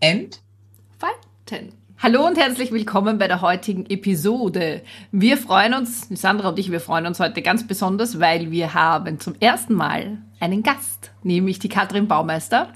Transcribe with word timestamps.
entfalten. 0.00 1.74
Hallo 1.98 2.26
und 2.26 2.38
herzlich 2.38 2.72
willkommen 2.72 3.18
bei 3.18 3.28
der 3.28 3.42
heutigen 3.42 3.84
Episode. 3.84 4.80
Wir 5.12 5.36
freuen 5.36 5.74
uns, 5.74 6.08
Sandra 6.08 6.48
und 6.48 6.58
ich, 6.58 6.70
wir 6.70 6.80
freuen 6.80 7.04
uns 7.04 7.20
heute 7.20 7.42
ganz 7.42 7.66
besonders, 7.66 8.18
weil 8.18 8.50
wir 8.50 8.72
haben 8.72 9.20
zum 9.20 9.34
ersten 9.40 9.74
Mal 9.74 10.22
einen 10.40 10.62
Gast, 10.62 11.10
nämlich 11.22 11.58
die 11.58 11.68
Katrin 11.68 12.08
Baumeister. 12.08 12.72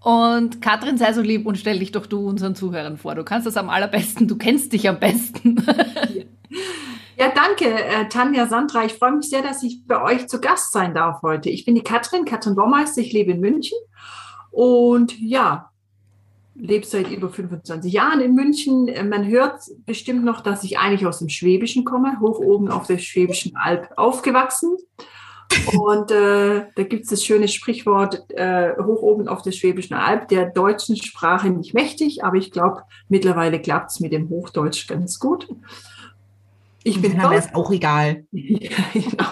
Und 0.00 0.62
Katrin, 0.62 0.98
sei 0.98 1.12
so 1.12 1.20
lieb 1.20 1.46
und 1.46 1.58
stell 1.58 1.80
dich 1.80 1.90
doch 1.90 2.06
du 2.06 2.28
unseren 2.28 2.54
Zuhörern 2.54 2.96
vor. 2.96 3.16
Du 3.16 3.24
kannst 3.24 3.46
das 3.48 3.56
am 3.56 3.68
allerbesten, 3.68 4.28
du 4.28 4.38
kennst 4.38 4.72
dich 4.72 4.88
am 4.88 5.00
besten. 5.00 5.64
Ja, 7.18 7.30
danke, 7.32 7.72
äh, 7.72 8.08
Tanja, 8.08 8.48
Sandra. 8.48 8.84
Ich 8.84 8.94
freue 8.94 9.12
mich 9.12 9.28
sehr, 9.28 9.42
dass 9.42 9.62
ich 9.62 9.86
bei 9.86 10.02
euch 10.02 10.26
zu 10.28 10.40
Gast 10.40 10.72
sein 10.72 10.92
darf 10.92 11.22
heute. 11.22 11.50
Ich 11.50 11.64
bin 11.64 11.76
die 11.76 11.82
Katrin, 11.82 12.24
Katrin 12.24 12.56
Baumeister. 12.56 13.00
Ich 13.00 13.12
lebe 13.12 13.30
in 13.30 13.40
München. 13.40 13.78
Und 14.50 15.16
ja, 15.20 15.71
lebe 16.54 16.86
seit 16.86 17.10
über 17.10 17.28
25 17.28 17.92
Jahren 17.92 18.20
in 18.20 18.34
München. 18.34 18.88
Äh, 18.88 19.04
man 19.04 19.26
hört 19.26 19.60
bestimmt 19.86 20.24
noch, 20.24 20.40
dass 20.40 20.64
ich 20.64 20.78
eigentlich 20.78 21.06
aus 21.06 21.18
dem 21.18 21.28
Schwäbischen 21.28 21.84
komme, 21.84 22.18
hoch 22.20 22.38
oben 22.38 22.70
auf 22.70 22.86
der 22.86 22.98
Schwäbischen 22.98 23.56
Alb 23.56 23.90
aufgewachsen. 23.96 24.76
Und 25.76 26.10
äh, 26.10 26.66
da 26.74 26.82
gibt 26.82 27.04
es 27.04 27.10
das 27.10 27.24
schöne 27.24 27.46
Sprichwort, 27.46 28.24
äh, 28.30 28.72
hoch 28.82 29.02
oben 29.02 29.28
auf 29.28 29.42
der 29.42 29.52
Schwäbischen 29.52 29.94
Alb, 29.94 30.28
der 30.28 30.46
deutschen 30.46 30.96
Sprache 30.96 31.50
nicht 31.50 31.74
mächtig, 31.74 32.24
aber 32.24 32.36
ich 32.36 32.50
glaube, 32.50 32.82
mittlerweile 33.08 33.60
klappt 33.60 33.90
es 33.90 34.00
mit 34.00 34.12
dem 34.12 34.28
Hochdeutsch 34.30 34.86
ganz 34.88 35.18
gut. 35.18 35.48
Ich 36.84 37.00
bin 37.00 37.20
auch 37.20 37.70
egal. 37.70 38.24
ja, 38.32 38.70
genau. 38.92 39.26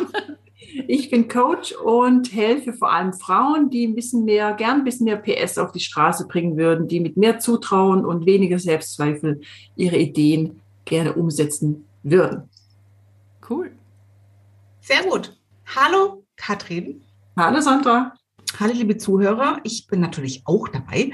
Ich 0.86 1.11
bin 1.11 1.28
Coach 1.28 1.73
und 1.73 2.33
helfe 2.33 2.73
vor 2.73 2.92
allem 2.92 3.12
Frauen, 3.12 3.70
die 3.70 3.86
ein 3.86 3.95
bisschen 3.95 4.25
mehr, 4.25 4.53
gern 4.55 4.78
ein 4.78 4.84
bisschen 4.84 5.05
mehr 5.05 5.17
PS 5.17 5.59
auf 5.59 5.73
die 5.73 5.81
Straße 5.81 6.27
bringen 6.27 6.56
würden, 6.56 6.89
die 6.89 7.00
mit 7.00 7.17
mehr 7.17 7.39
Zutrauen 7.39 8.05
und 8.05 8.27
weniger 8.27 8.59
Selbstzweifel 8.59 9.41
ihre 9.77 9.97
Ideen 9.97 10.61
gerne 10.84 11.14
umsetzen 11.14 11.84
würden. 12.03 12.48
Cool. 13.48 13.73
Sehr 14.81 15.03
gut. 15.05 15.36
Hallo, 15.75 16.25
Katrin. 16.36 17.03
Hallo, 17.36 17.61
Sandra. 17.61 18.14
Hallo, 18.58 18.73
liebe 18.73 18.97
Zuhörer. 18.97 19.61
Ich 19.64 19.86
bin 19.86 20.01
natürlich 20.01 20.42
auch 20.45 20.69
dabei. 20.69 21.12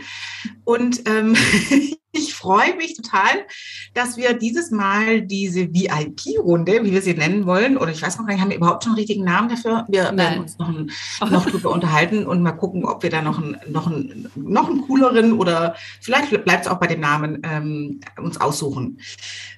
Und 0.64 1.08
ähm, 1.08 1.36
ich 2.16 2.34
freue 2.34 2.74
mich 2.76 2.94
total, 2.94 3.46
dass 3.94 4.16
wir 4.16 4.34
dieses 4.34 4.70
Mal 4.70 5.22
diese 5.22 5.72
VIP-Runde, 5.72 6.84
wie 6.84 6.92
wir 6.92 7.02
sie 7.02 7.14
nennen 7.14 7.46
wollen, 7.46 7.76
oder 7.76 7.90
ich 7.90 8.02
weiß 8.02 8.18
noch 8.18 8.26
gar 8.26 8.32
nicht, 8.34 8.42
haben 8.42 8.50
wir 8.50 8.56
überhaupt 8.56 8.84
schon 8.84 8.92
einen 8.92 8.98
richtigen 8.98 9.24
Namen 9.24 9.48
dafür? 9.48 9.84
Wir 9.88 10.04
Nein. 10.04 10.16
werden 10.16 10.40
uns 10.40 10.58
noch, 10.58 10.68
ein, 10.68 10.90
noch 11.30 11.46
drüber 11.46 11.70
unterhalten 11.70 12.26
und 12.26 12.42
mal 12.42 12.52
gucken, 12.52 12.84
ob 12.84 13.02
wir 13.02 13.10
da 13.10 13.22
noch 13.22 13.38
einen, 13.38 13.56
noch 13.68 13.86
einen, 13.86 14.30
noch 14.34 14.68
einen 14.68 14.82
cooleren 14.82 15.32
oder 15.34 15.76
vielleicht 16.00 16.30
bleibt 16.44 16.66
es 16.66 16.70
auch 16.70 16.78
bei 16.78 16.86
dem 16.86 17.00
Namen 17.00 17.42
ähm, 17.44 18.00
uns 18.16 18.40
aussuchen. 18.40 19.00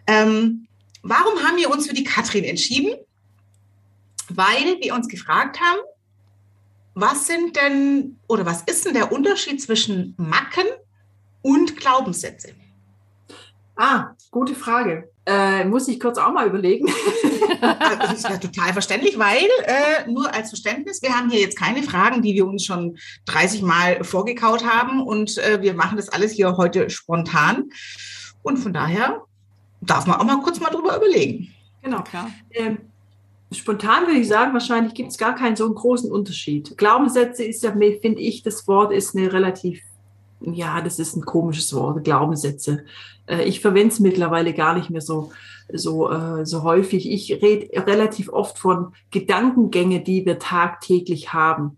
Ähm, 0.06 0.66
warum 1.02 1.38
haben 1.42 1.56
wir 1.56 1.70
uns 1.70 1.86
für 1.86 1.94
die 1.94 2.04
Katrin 2.04 2.44
entschieden? 2.44 2.94
Weil 4.28 4.78
wir 4.80 4.94
uns 4.94 5.08
gefragt 5.08 5.58
haben, 5.60 5.78
was 6.94 7.26
sind 7.26 7.56
denn 7.56 8.18
oder 8.26 8.44
was 8.44 8.62
ist 8.62 8.84
denn 8.84 8.94
der 8.94 9.12
Unterschied 9.12 9.62
zwischen 9.62 10.14
Macken 10.16 10.66
und 11.42 11.76
Glaubenssätze? 11.76 12.48
Ah, 13.76 14.10
gute 14.30 14.54
Frage. 14.54 15.10
Äh, 15.24 15.64
muss 15.64 15.86
ich 15.88 16.00
kurz 16.00 16.18
auch 16.18 16.32
mal 16.32 16.48
überlegen. 16.48 16.86
das 17.60 18.14
ist 18.14 18.28
ja 18.28 18.38
total 18.38 18.72
verständlich, 18.72 19.18
weil 19.18 19.46
äh, 19.64 20.10
nur 20.10 20.34
als 20.34 20.48
Verständnis, 20.48 21.02
wir 21.02 21.16
haben 21.16 21.30
hier 21.30 21.40
jetzt 21.40 21.56
keine 21.56 21.82
Fragen, 21.82 22.22
die 22.22 22.34
wir 22.34 22.46
uns 22.46 22.64
schon 22.64 22.98
30 23.26 23.62
Mal 23.62 24.02
vorgekaut 24.02 24.64
haben 24.64 25.02
und 25.02 25.38
äh, 25.38 25.62
wir 25.62 25.74
machen 25.74 25.96
das 25.96 26.08
alles 26.08 26.32
hier 26.32 26.56
heute 26.56 26.90
spontan. 26.90 27.70
Und 28.42 28.56
von 28.56 28.72
daher 28.72 29.22
darf 29.80 30.06
man 30.06 30.18
auch 30.18 30.24
mal 30.24 30.40
kurz 30.40 30.60
mal 30.60 30.70
drüber 30.70 30.96
überlegen. 30.96 31.54
Genau, 31.82 32.02
klar. 32.02 32.30
Ähm, 32.50 32.78
Spontan 33.50 34.06
würde 34.06 34.20
ich 34.20 34.28
sagen, 34.28 34.52
wahrscheinlich 34.52 34.92
gibt 34.92 35.10
es 35.10 35.16
gar 35.16 35.34
keinen 35.34 35.56
so 35.56 35.64
einen 35.64 35.74
großen 35.74 36.12
Unterschied. 36.12 36.76
Glaubenssätze 36.76 37.44
ist 37.44 37.62
ja, 37.62 37.72
finde 37.72 38.20
ich, 38.20 38.42
das 38.42 38.68
Wort 38.68 38.92
ist 38.92 39.16
eine 39.16 39.32
relativ, 39.32 39.80
ja, 40.40 40.80
das 40.80 40.98
ist 40.98 41.16
ein 41.16 41.24
komisches 41.24 41.74
Wort, 41.74 42.04
Glaubenssätze. 42.04 42.84
Äh, 43.26 43.44
ich 43.44 43.60
verwende 43.60 43.92
es 43.92 44.00
mittlerweile 44.00 44.54
gar 44.54 44.74
nicht 44.74 44.90
mehr 44.90 45.00
so, 45.00 45.32
so, 45.72 46.10
äh, 46.10 46.46
so 46.46 46.62
häufig. 46.62 47.10
Ich 47.10 47.30
rede 47.42 47.68
relativ 47.86 48.28
oft 48.28 48.58
von 48.58 48.92
Gedankengänge, 49.10 50.00
die 50.00 50.24
wir 50.24 50.38
tagtäglich 50.38 51.32
haben. 51.32 51.76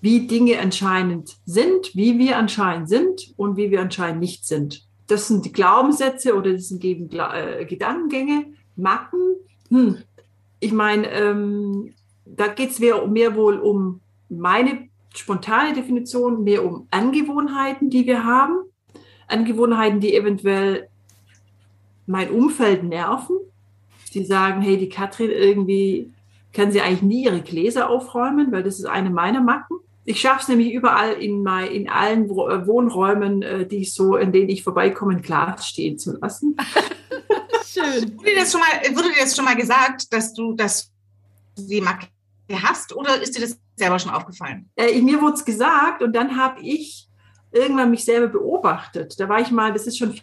Wie 0.00 0.26
Dinge 0.26 0.60
anscheinend 0.60 1.36
sind, 1.44 1.94
wie 1.94 2.18
wir 2.18 2.38
anscheinend 2.38 2.88
sind 2.88 3.34
und 3.36 3.56
wie 3.56 3.70
wir 3.70 3.80
anscheinend 3.80 4.20
nicht 4.20 4.46
sind. 4.46 4.86
Das 5.08 5.26
sind 5.26 5.44
die 5.44 5.52
Glaubenssätze 5.52 6.36
oder 6.36 6.52
das 6.52 6.68
sind 6.68 6.84
eben 6.84 7.10
äh, 7.10 7.64
Gedankengänge, 7.64 8.46
Macken. 8.76 9.36
Hm, 9.70 9.98
ich 10.60 10.72
meine, 10.72 11.10
ähm, 11.10 11.94
da 12.24 12.46
geht 12.48 12.70
es 12.70 12.78
mehr, 12.78 13.06
mehr 13.06 13.34
wohl 13.34 13.58
um 13.58 14.00
meine 14.28 14.87
spontane 15.14 15.74
Definition, 15.74 16.44
mehr 16.44 16.64
um 16.64 16.86
Angewohnheiten, 16.90 17.90
die 17.90 18.06
wir 18.06 18.24
haben. 18.24 18.64
Angewohnheiten, 19.26 20.00
die 20.00 20.14
eventuell 20.14 20.88
mein 22.06 22.30
Umfeld 22.30 22.84
nerven. 22.84 23.36
Die 24.14 24.24
sagen, 24.24 24.62
hey, 24.62 24.78
die 24.78 24.88
Katrin 24.88 25.30
irgendwie 25.30 26.12
kann 26.52 26.72
sie 26.72 26.80
eigentlich 26.80 27.02
nie 27.02 27.24
ihre 27.24 27.42
Gläser 27.42 27.90
aufräumen, 27.90 28.50
weil 28.52 28.62
das 28.62 28.78
ist 28.78 28.86
eine 28.86 29.10
meiner 29.10 29.42
Macken. 29.42 29.78
Ich 30.04 30.20
schaffe 30.20 30.40
es 30.40 30.48
nämlich 30.48 30.72
überall 30.72 31.12
in, 31.12 31.42
mein, 31.42 31.70
in 31.70 31.90
allen 31.90 32.24
äh, 32.24 32.66
Wohnräumen, 32.66 33.42
äh, 33.42 33.66
die 33.66 33.78
ich 33.78 33.92
so, 33.92 34.16
in 34.16 34.32
denen 34.32 34.48
ich 34.48 34.64
vorbeikomme, 34.64 35.12
ein 35.12 35.22
Glas 35.22 35.68
stehen 35.68 35.98
zu 35.98 36.16
lassen. 36.16 36.56
Schön. 37.66 38.16
Wurde 38.16 38.30
dir, 38.30 38.36
das 38.36 38.50
schon 38.50 38.60
mal, 38.60 38.96
wurde 38.96 39.10
dir 39.10 39.20
das 39.20 39.36
schon 39.36 39.44
mal 39.44 39.56
gesagt, 39.56 40.10
dass 40.10 40.32
du 40.32 40.54
das 40.54 40.90
die 41.58 41.82
Macke 41.82 42.06
hast 42.50 42.96
oder 42.96 43.20
ist 43.20 43.36
dir 43.36 43.42
das 43.42 43.58
selber 43.78 43.98
schon 43.98 44.12
aufgefallen? 44.12 44.68
Äh, 44.76 45.00
mir 45.00 45.20
wurde 45.20 45.34
es 45.34 45.44
gesagt 45.44 46.02
und 46.02 46.14
dann 46.14 46.36
habe 46.36 46.60
ich 46.60 47.08
irgendwann 47.52 47.90
mich 47.90 48.04
selber 48.04 48.28
beobachtet. 48.28 49.18
Da 49.18 49.28
war 49.28 49.40
ich 49.40 49.50
mal, 49.50 49.72
das 49.72 49.86
ist 49.86 49.98
schon 49.98 50.14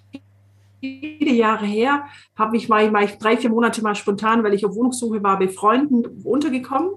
viele 0.79 1.33
Jahre 1.33 1.65
her, 1.65 2.05
habe 2.37 2.57
ich 2.57 2.69
mal, 2.69 2.89
mal 2.91 3.07
drei, 3.19 3.37
vier 3.37 3.49
Monate 3.49 3.81
mal 3.81 3.95
spontan, 3.95 4.43
weil 4.43 4.53
ich 4.53 4.65
auf 4.65 4.75
Wohnungssuche 4.75 5.23
war, 5.23 5.39
bei 5.39 5.47
Freunden 5.47 6.05
untergekommen. 6.23 6.91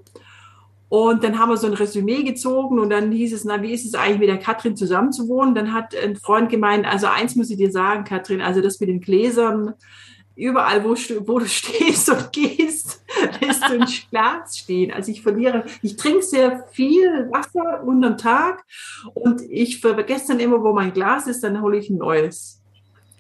Und 0.91 1.23
dann 1.23 1.39
haben 1.39 1.51
wir 1.51 1.59
so 1.59 1.67
ein 1.67 1.75
Resümee 1.75 2.23
gezogen 2.23 2.79
und 2.79 2.89
dann 2.89 3.13
hieß 3.13 3.35
es, 3.35 3.45
na, 3.45 3.61
wie 3.61 3.73
ist 3.73 3.85
es 3.85 3.95
eigentlich 3.95 4.21
mit 4.21 4.29
der 4.31 4.39
Katrin 4.39 4.75
zusammenzuwohnen? 4.75 5.55
Dann 5.55 5.75
hat 5.75 5.95
ein 5.95 6.17
Freund 6.17 6.49
gemeint, 6.49 6.87
also 6.87 7.07
eins 7.09 7.37
muss 7.37 7.51
ich 7.51 7.59
dir 7.59 7.71
sagen, 7.71 8.05
Katrin, 8.05 8.41
also 8.41 8.63
das 8.63 8.81
mit 8.81 8.89
den 8.89 9.01
Gläsern, 9.01 9.75
überall, 10.39 10.85
wo, 10.85 10.91
wo, 11.27 11.39
du 11.39 11.47
stehst 11.49 12.09
und 12.09 12.33
gehst, 12.33 13.03
lässt 13.41 13.69
du 13.69 13.81
ein 13.81 13.87
Glas 14.11 14.59
stehen. 14.59 14.93
Also 14.93 15.11
ich 15.11 15.23
verliere, 15.23 15.65
ich 15.83 15.97
trinke 15.97 16.23
sehr 16.23 16.65
viel 16.71 17.29
Wasser 17.31 17.83
unterm 17.85 18.17
Tag 18.17 18.65
und 19.15 19.43
ich 19.43 19.81
vergesse 19.81 20.29
dann 20.29 20.41
immer, 20.41 20.63
wo 20.63 20.73
mein 20.73 20.93
Glas 20.93 21.27
ist, 21.27 21.43
dann 21.43 21.61
hole 21.61 21.79
ich 21.79 21.91
ein 21.91 21.99
neues. 21.99 22.63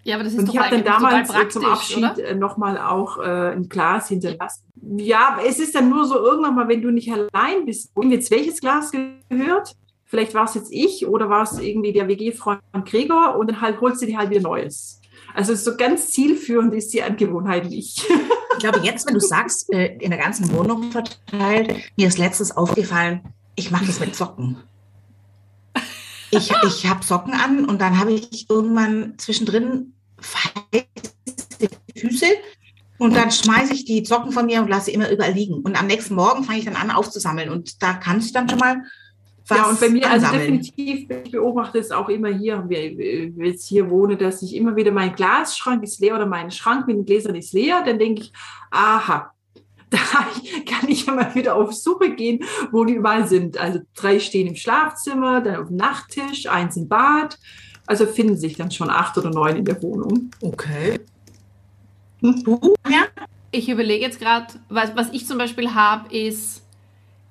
Ja, 0.04 0.14
aber 0.14 0.24
das 0.24 0.32
ist 0.32 0.38
und 0.38 0.48
ich 0.48 0.58
habe 0.58 0.70
dann 0.70 0.84
damals 0.84 1.52
zum 1.52 1.66
Abschied 1.66 2.36
nochmal 2.36 2.78
auch 2.78 3.18
äh, 3.18 3.52
ein 3.52 3.68
Glas 3.68 4.08
hinterlassen. 4.08 4.64
Ja, 4.96 5.38
es 5.46 5.58
ist 5.58 5.74
dann 5.74 5.90
nur 5.90 6.06
so 6.06 6.16
irgendwann 6.16 6.54
mal, 6.54 6.68
wenn 6.68 6.80
du 6.80 6.90
nicht 6.90 7.12
allein 7.12 7.66
bist, 7.66 7.90
und 7.94 8.10
jetzt 8.10 8.30
welches 8.30 8.60
Glas 8.60 8.90
gehört? 8.90 9.74
Vielleicht 10.06 10.32
war 10.32 10.44
es 10.44 10.54
jetzt 10.54 10.72
ich 10.72 11.06
oder 11.06 11.28
war 11.28 11.42
es 11.42 11.58
irgendwie 11.58 11.92
der 11.92 12.08
WG-Freund 12.08 12.62
Gregor 12.86 13.36
und 13.36 13.50
dann 13.50 13.60
halt 13.60 13.78
holst 13.82 14.00
du 14.00 14.06
dir 14.06 14.16
halt 14.16 14.30
wieder 14.30 14.40
Neues. 14.40 15.02
Also 15.38 15.54
so 15.54 15.76
ganz 15.76 16.10
zielführend 16.10 16.74
ist 16.74 16.92
die 16.92 17.02
Angewohnheit 17.02 17.70
nicht. 17.70 18.04
Ich 18.50 18.64
glaube, 18.64 18.80
jetzt, 18.84 19.06
wenn 19.06 19.14
du 19.14 19.20
sagst, 19.20 19.72
äh, 19.72 19.94
in 19.98 20.10
der 20.10 20.18
ganzen 20.18 20.52
Wohnung 20.52 20.90
verteilt, 20.90 21.76
mir 21.96 22.08
ist 22.08 22.18
letztes 22.18 22.56
aufgefallen, 22.56 23.20
ich 23.54 23.70
mache 23.70 23.86
das 23.86 24.00
mit 24.00 24.16
Socken. 24.16 24.56
Ich, 26.32 26.50
ich 26.66 26.86
habe 26.86 27.04
Socken 27.04 27.34
an 27.34 27.66
und 27.66 27.80
dann 27.80 28.00
habe 28.00 28.12
ich 28.12 28.50
irgendwann 28.50 29.14
zwischendrin 29.16 29.92
weiße 30.16 31.68
Füße 31.96 32.26
und 32.98 33.14
dann 33.14 33.30
schmeiße 33.30 33.74
ich 33.74 33.84
die 33.84 34.04
Socken 34.04 34.32
von 34.32 34.46
mir 34.46 34.60
und 34.60 34.68
lasse 34.68 34.86
sie 34.86 34.94
immer 34.94 35.08
überall 35.08 35.34
liegen. 35.34 35.62
Und 35.62 35.78
am 35.78 35.86
nächsten 35.86 36.16
Morgen 36.16 36.42
fange 36.42 36.58
ich 36.58 36.64
dann 36.64 36.74
an 36.74 36.90
aufzusammeln 36.90 37.50
und 37.50 37.80
da 37.80 37.92
kannst 37.92 38.30
du 38.30 38.32
dann 38.34 38.48
schon 38.48 38.58
mal 38.58 38.82
ja, 39.50 39.66
und 39.66 39.80
bei 39.80 39.88
mir, 39.88 40.10
also 40.10 40.26
definitiv, 40.30 41.08
ich 41.24 41.30
beobachte 41.30 41.78
es 41.78 41.90
auch 41.90 42.08
immer 42.08 42.28
hier, 42.28 42.64
wenn 42.68 43.00
ich 43.00 43.36
jetzt 43.36 43.68
hier 43.68 43.88
wohne, 43.88 44.16
dass 44.16 44.42
ich 44.42 44.54
immer 44.54 44.76
wieder 44.76 44.92
mein 44.92 45.14
Glasschrank 45.14 45.82
ist 45.82 46.00
leer 46.00 46.16
oder 46.16 46.26
mein 46.26 46.50
Schrank 46.50 46.86
mit 46.86 46.96
den 46.96 47.06
Gläsern 47.06 47.34
ist 47.34 47.52
leer, 47.52 47.82
dann 47.84 47.98
denke 47.98 48.22
ich, 48.22 48.32
aha, 48.70 49.32
da 49.90 49.98
kann 50.66 50.88
ich 50.88 51.06
ja 51.06 51.14
mal 51.14 51.34
wieder 51.34 51.56
auf 51.56 51.72
Suche 51.72 52.14
gehen, 52.14 52.44
wo 52.72 52.84
die 52.84 52.94
überall 52.94 53.26
sind. 53.26 53.56
Also 53.56 53.80
drei 53.94 54.20
stehen 54.20 54.46
im 54.46 54.56
Schlafzimmer, 54.56 55.40
dann 55.40 55.56
auf 55.56 55.68
dem 55.68 55.76
Nachttisch, 55.76 56.46
eins 56.46 56.76
im 56.76 56.88
Bad. 56.88 57.38
Also 57.86 58.04
finden 58.04 58.36
sich 58.36 58.56
dann 58.56 58.70
schon 58.70 58.90
acht 58.90 59.16
oder 59.16 59.30
neun 59.30 59.56
in 59.56 59.64
der 59.64 59.82
Wohnung. 59.82 60.30
Okay. 60.42 61.00
Du? 62.20 62.74
Ja? 62.86 63.06
Ich 63.50 63.70
überlege 63.70 64.04
jetzt 64.04 64.20
gerade, 64.20 64.46
was, 64.68 64.94
was 64.94 65.08
ich 65.12 65.26
zum 65.26 65.38
Beispiel 65.38 65.72
habe, 65.72 66.14
ist, 66.14 66.62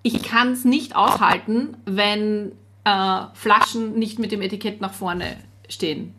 ich 0.08 0.24
kann 0.24 0.54
es 0.54 0.64
nicht 0.64 0.96
aushalten, 0.96 1.76
wenn 1.86 2.54
äh, 2.86 3.22
Flaschen 3.34 4.00
nicht 4.00 4.20
mit 4.20 4.32
dem 4.32 4.42
Etikett 4.42 4.80
nach 4.80 4.94
vorne 4.94 5.38
stehen. 5.68 6.14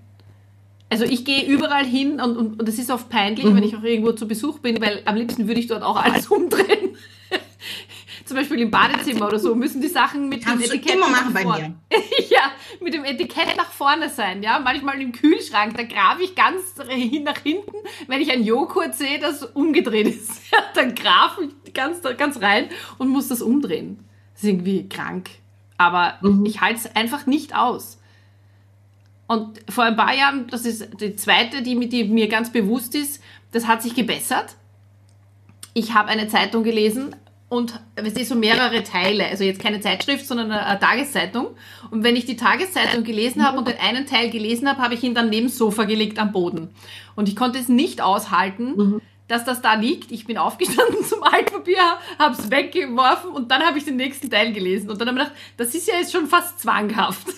Also 0.91 1.05
ich 1.05 1.25
gehe 1.25 1.45
überall 1.47 1.85
hin 1.85 2.21
und, 2.21 2.37
und, 2.37 2.61
und 2.61 2.69
das 2.69 2.79
ist 2.79 2.91
oft 2.91 3.09
peinlich, 3.09 3.45
mhm. 3.45 3.57
wenn 3.57 3.63
ich 3.63 3.77
auch 3.77 3.83
irgendwo 3.83 4.13
zu 4.13 4.29
Besuch 4.29 4.59
bin, 4.59 4.81
weil 4.81 5.03
am 5.05 5.17
liebsten 5.17 5.49
würde 5.49 5.61
ich 5.61 5.67
dort 5.67 5.83
auch 5.83 5.97
alles 5.97 6.27
umdrehen. 6.31 6.97
Zum 8.25 8.37
Beispiel 8.37 8.61
im 8.61 8.71
Badezimmer 8.71 9.27
oder 9.27 9.39
so 9.39 9.55
müssen 9.55 9.81
die 9.81 9.89
Sachen 9.89 10.29
mit 10.29 10.45
Kannst 10.45 10.65
dem 10.65 10.73
Etikett 10.73 10.97
immer 10.97 11.09
machen 11.09 11.33
bei 11.33 11.45
mir. 11.45 11.75
ja, 12.31 12.53
mit 12.81 12.95
dem 12.95 13.05
Etikett 13.05 13.57
nach 13.57 13.71
vorne 13.71 14.09
sein. 14.09 14.43
Ja, 14.43 14.59
manchmal 14.59 15.01
im 15.01 15.13
Kühlschrank, 15.13 15.77
da 15.77 15.85
grabe 15.85 16.23
ich 16.23 16.35
ganz 16.35 16.77
nach 16.77 17.39
hinten, 17.39 17.77
wenn 18.07 18.21
ich 18.21 18.31
ein 18.31 18.45
Joghurt 18.45 18.95
sehe, 18.95 19.19
das 19.19 19.43
umgedreht 19.45 20.09
ist. 20.09 20.43
dann 20.75 20.95
grabe 20.95 21.49
ich 21.65 21.75
ganz, 21.75 22.01
ganz 22.17 22.41
rein 22.41 22.69
und 22.99 23.09
muss 23.09 23.29
das 23.29 23.43
umdrehen. 23.43 24.05
Das 24.35 24.43
ist 24.43 24.49
irgendwie 24.49 24.89
krank. 24.89 25.31
Aber 25.77 26.19
mhm. 26.23 26.45
ich 26.45 26.61
halte 26.61 26.81
es 26.81 26.97
einfach 26.97 27.27
nicht 27.27 27.55
aus. 27.55 27.99
Und 29.27 29.61
vor 29.69 29.85
ein 29.85 29.97
paar 29.97 30.15
Jahren, 30.15 30.47
das 30.49 30.65
ist 30.65 31.01
die 31.01 31.15
zweite, 31.15 31.63
die, 31.63 31.89
die 31.89 32.05
mir 32.05 32.29
ganz 32.29 32.51
bewusst 32.51 32.95
ist, 32.95 33.23
das 33.53 33.67
hat 33.67 33.83
sich 33.83 33.95
gebessert. 33.95 34.57
Ich 35.75 35.95
habe 35.95 36.09
eine 36.09 36.29
Zeitung 36.29 36.65
gelesen 36.65 37.15
und 37.51 37.81
es 37.95 38.13
ist 38.13 38.29
so 38.29 38.35
mehrere 38.35 38.83
Teile, 38.83 39.27
also 39.27 39.43
jetzt 39.43 39.61
keine 39.61 39.81
Zeitschrift, 39.81 40.27
sondern 40.27 40.51
eine, 40.51 40.67
eine 40.67 40.79
Tageszeitung. 40.79 41.49
Und 41.91 42.05
wenn 42.05 42.15
ich 42.15 42.27
die 42.27 42.37
Tageszeitung 42.37 43.05
gelesen 43.05 43.47
habe 43.47 43.57
und 43.57 43.67
den 43.67 43.79
einen 43.79 44.07
Teil 44.07 44.29
gelesen 44.29 44.69
habe, 44.69 44.83
habe 44.83 44.95
ich 44.95 45.03
ihn 45.03 45.15
dann 45.15 45.31
neben 45.31 45.47
das 45.47 45.57
Sofa 45.57 45.85
gelegt 45.85 46.19
am 46.19 46.31
Boden. 46.31 46.69
Und 47.17 47.27
ich 47.27 47.37
konnte 47.37 47.59
es 47.59 47.69
nicht 47.69 48.03
aushalten, 48.03 48.77
mhm. 48.77 49.01
dass 49.29 49.47
das 49.47 49.63
da 49.63 49.75
liegt. 49.75 50.13
Ich 50.13 50.27
bin 50.27 50.37
aufgestanden 50.37 51.03
zum 51.09 51.23
Altpapier, 51.23 51.99
habe 52.19 52.35
es 52.39 52.51
weggeworfen 52.51 53.31
und 53.31 53.51
dann 53.51 53.63
habe 53.63 53.79
ich 53.79 53.87
den 53.87 53.97
nächsten 53.97 54.29
Teil 54.29 54.53
gelesen. 54.53 54.91
Und 54.91 55.01
dann 55.01 55.09
habe 55.09 55.19
ich 55.19 55.25
gedacht, 55.25 55.41
das 55.57 55.75
ist 55.75 55.89
ja 55.89 55.95
jetzt 55.95 56.13
schon 56.13 56.27
fast 56.27 56.61
zwanghaft. 56.61 57.29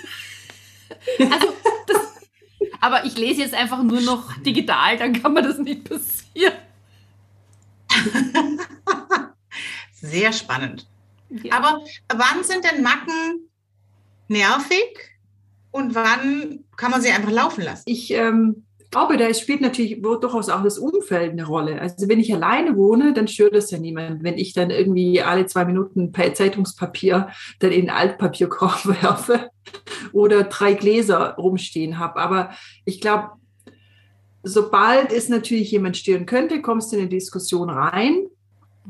Also, 1.20 1.54
das, 1.86 1.98
aber 2.80 3.04
ich 3.04 3.16
lese 3.16 3.42
jetzt 3.42 3.54
einfach 3.54 3.80
nur 3.80 4.00
noch 4.00 4.32
digital, 4.42 4.96
dann 4.96 5.12
kann 5.12 5.32
man 5.32 5.44
das 5.44 5.58
nicht 5.58 5.88
passieren. 5.88 6.52
Sehr 10.00 10.32
spannend. 10.32 10.86
Ja. 11.30 11.56
Aber 11.56 11.84
wann 12.08 12.42
sind 12.42 12.64
denn 12.64 12.82
Macken 12.82 13.48
nervig 14.28 15.18
und 15.70 15.94
wann 15.94 16.64
kann 16.76 16.90
man 16.90 17.02
sie 17.02 17.10
einfach 17.10 17.30
laufen 17.30 17.62
lassen? 17.62 17.84
Ich 17.86 18.10
ähm, 18.12 18.64
glaube, 18.90 19.16
da 19.16 19.32
spielt 19.32 19.60
natürlich 19.60 20.02
durchaus 20.02 20.48
auch 20.48 20.62
das 20.62 20.78
Umfeld 20.78 21.32
eine 21.32 21.46
Rolle. 21.46 21.80
Also 21.80 22.08
wenn 22.08 22.18
ich 22.18 22.34
alleine 22.34 22.76
wohne, 22.76 23.12
dann 23.12 23.28
stört 23.28 23.54
das 23.54 23.70
ja 23.70 23.78
niemand. 23.78 24.24
Wenn 24.24 24.38
ich 24.38 24.52
dann 24.52 24.70
irgendwie 24.70 25.22
alle 25.22 25.46
zwei 25.46 25.64
Minuten 25.64 26.12
Zeitungspapier 26.12 27.28
dann 27.60 27.72
in 27.72 27.90
Altpapierkorb 27.90 28.86
werfe 29.02 29.50
oder 30.12 30.44
drei 30.44 30.74
Gläser 30.74 31.34
rumstehen 31.36 31.98
habe. 31.98 32.20
Aber 32.20 32.50
ich 32.84 33.00
glaube, 33.00 33.30
sobald 34.42 35.12
es 35.12 35.28
natürlich 35.28 35.70
jemand 35.70 35.96
stören 35.96 36.26
könnte, 36.26 36.60
kommst 36.60 36.90
du 36.90 36.96
in 36.96 37.02
eine 37.02 37.10
Diskussion 37.10 37.70
rein. 37.70 38.26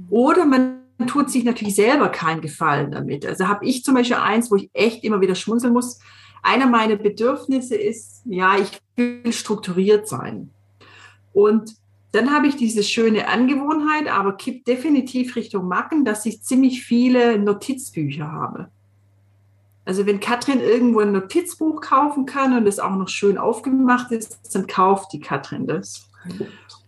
Oder 0.09 0.47
man 0.47 0.80
tut 1.07 1.31
sich 1.31 1.45
natürlich 1.45 1.75
selber 1.75 2.09
keinen 2.09 2.41
Gefallen 2.41 2.91
damit. 2.91 3.27
Also 3.27 3.49
habe 3.49 3.67
ich 3.67 3.85
zum 3.85 3.95
Beispiel 3.95 4.17
eins, 4.17 4.51
wo 4.51 4.57
ich 4.57 4.71
echt 4.73 5.05
immer 5.05 5.21
wieder 5.21 5.35
schmunzeln 5.35 5.73
muss 5.73 5.99
einer 6.43 6.67
meiner 6.67 6.97
Bedürfnisse 6.97 7.77
ist, 7.77 8.23
ja, 8.25 8.57
ich 8.59 8.81
will 8.97 9.33
strukturiert 9.33 10.09
sein. 10.09 10.51
Und 11.33 11.75
dann 12.13 12.33
habe 12.33 12.49
ich 12.49 12.57
diese 12.57 12.83
schöne 12.83 13.29
Angewohnheit, 13.29 14.09
aber 14.09 14.33
kippt 14.33 14.67
definitiv 14.67 15.37
Richtung 15.37 15.69
Macken, 15.69 16.05
dass 16.05 16.27
ich 16.27 16.43
ziemlich 16.43 16.83
viele 16.83 17.39
Notizbücher 17.39 18.31
habe. 18.31 18.69
Also 19.85 20.07
wenn 20.07 20.21
Katrin 20.21 20.61
irgendwo 20.61 21.01
ein 21.01 21.13
Notizbuch 21.13 21.81
kaufen 21.81 22.27
kann 22.27 22.57
und 22.57 22.67
es 22.67 22.79
auch 22.79 22.97
noch 22.97 23.09
schön 23.09 23.39
aufgemacht 23.39 24.11
ist, 24.13 24.41
dann 24.55 24.67
kauft 24.67 25.13
die 25.13 25.21
Katrin 25.21 25.67
das. 25.67 26.09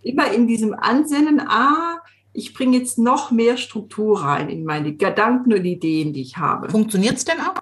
Immer 0.02 0.32
in 0.32 0.46
diesem 0.46 0.74
Ansinnen, 0.74 1.40
ah, 1.40 2.00
ich 2.32 2.54
bringe 2.54 2.78
jetzt 2.78 2.98
noch 2.98 3.30
mehr 3.30 3.56
Struktur 3.56 4.22
rein 4.22 4.48
in 4.48 4.64
meine 4.64 4.94
Gedanken 4.94 5.52
und 5.52 5.64
Ideen, 5.64 6.12
die 6.12 6.22
ich 6.22 6.36
habe. 6.36 6.70
Funktioniert 6.70 7.16
es 7.16 7.24
denn 7.24 7.40
auch? 7.40 7.54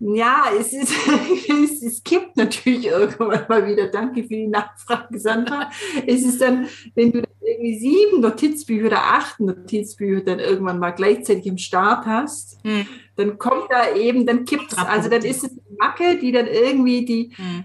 Ja, 0.00 0.44
es, 0.58 0.72
ist, 0.72 0.92
es, 1.48 1.82
es 1.82 2.04
kippt 2.04 2.36
natürlich 2.36 2.86
irgendwann 2.86 3.46
mal 3.48 3.66
wieder. 3.66 3.86
Danke 3.88 4.22
für 4.22 4.34
die 4.34 4.48
Nachfrage, 4.48 5.18
Sandra. 5.18 5.70
es 6.06 6.22
ist 6.22 6.40
dann, 6.40 6.68
wenn 6.94 7.12
du 7.12 7.22
irgendwie 7.40 7.78
sieben 7.78 8.20
Notizbücher 8.20 8.86
oder 8.86 9.02
acht 9.02 9.40
Notizbücher 9.40 10.22
dann 10.22 10.40
irgendwann 10.40 10.78
mal 10.78 10.90
gleichzeitig 10.90 11.46
im 11.46 11.58
Start 11.58 12.06
hast, 12.06 12.58
hm. 12.64 12.86
dann 13.16 13.38
kommt 13.38 13.66
da 13.70 13.94
eben, 13.94 14.26
dann 14.26 14.44
kippt 14.44 14.72
es. 14.72 14.78
Also 14.78 15.08
dann 15.08 15.22
ist 15.22 15.44
es 15.44 15.50
eine 15.50 15.76
Macke, 15.78 16.18
die 16.18 16.32
dann 16.32 16.46
irgendwie 16.46 17.04
die, 17.04 17.32
hm. 17.34 17.64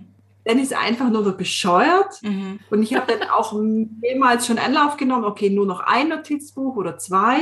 Dann 0.50 0.58
ist 0.58 0.74
einfach 0.74 1.10
nur 1.10 1.24
so 1.24 1.38
bescheuert. 1.38 2.22
Mhm. 2.24 2.60
Und 2.72 2.82
ich 2.82 2.96
habe 2.96 3.16
dann 3.16 3.30
auch 3.30 3.54
mehrmals 3.54 4.48
schon 4.48 4.58
Anlauf 4.58 4.98
genommen, 4.98 5.26
okay, 5.26 5.52
nur 5.52 5.68
noch 5.68 5.80
ein 5.80 6.10
Notizbuch 6.10 6.76
oder 6.76 6.98
zwei. 6.98 7.38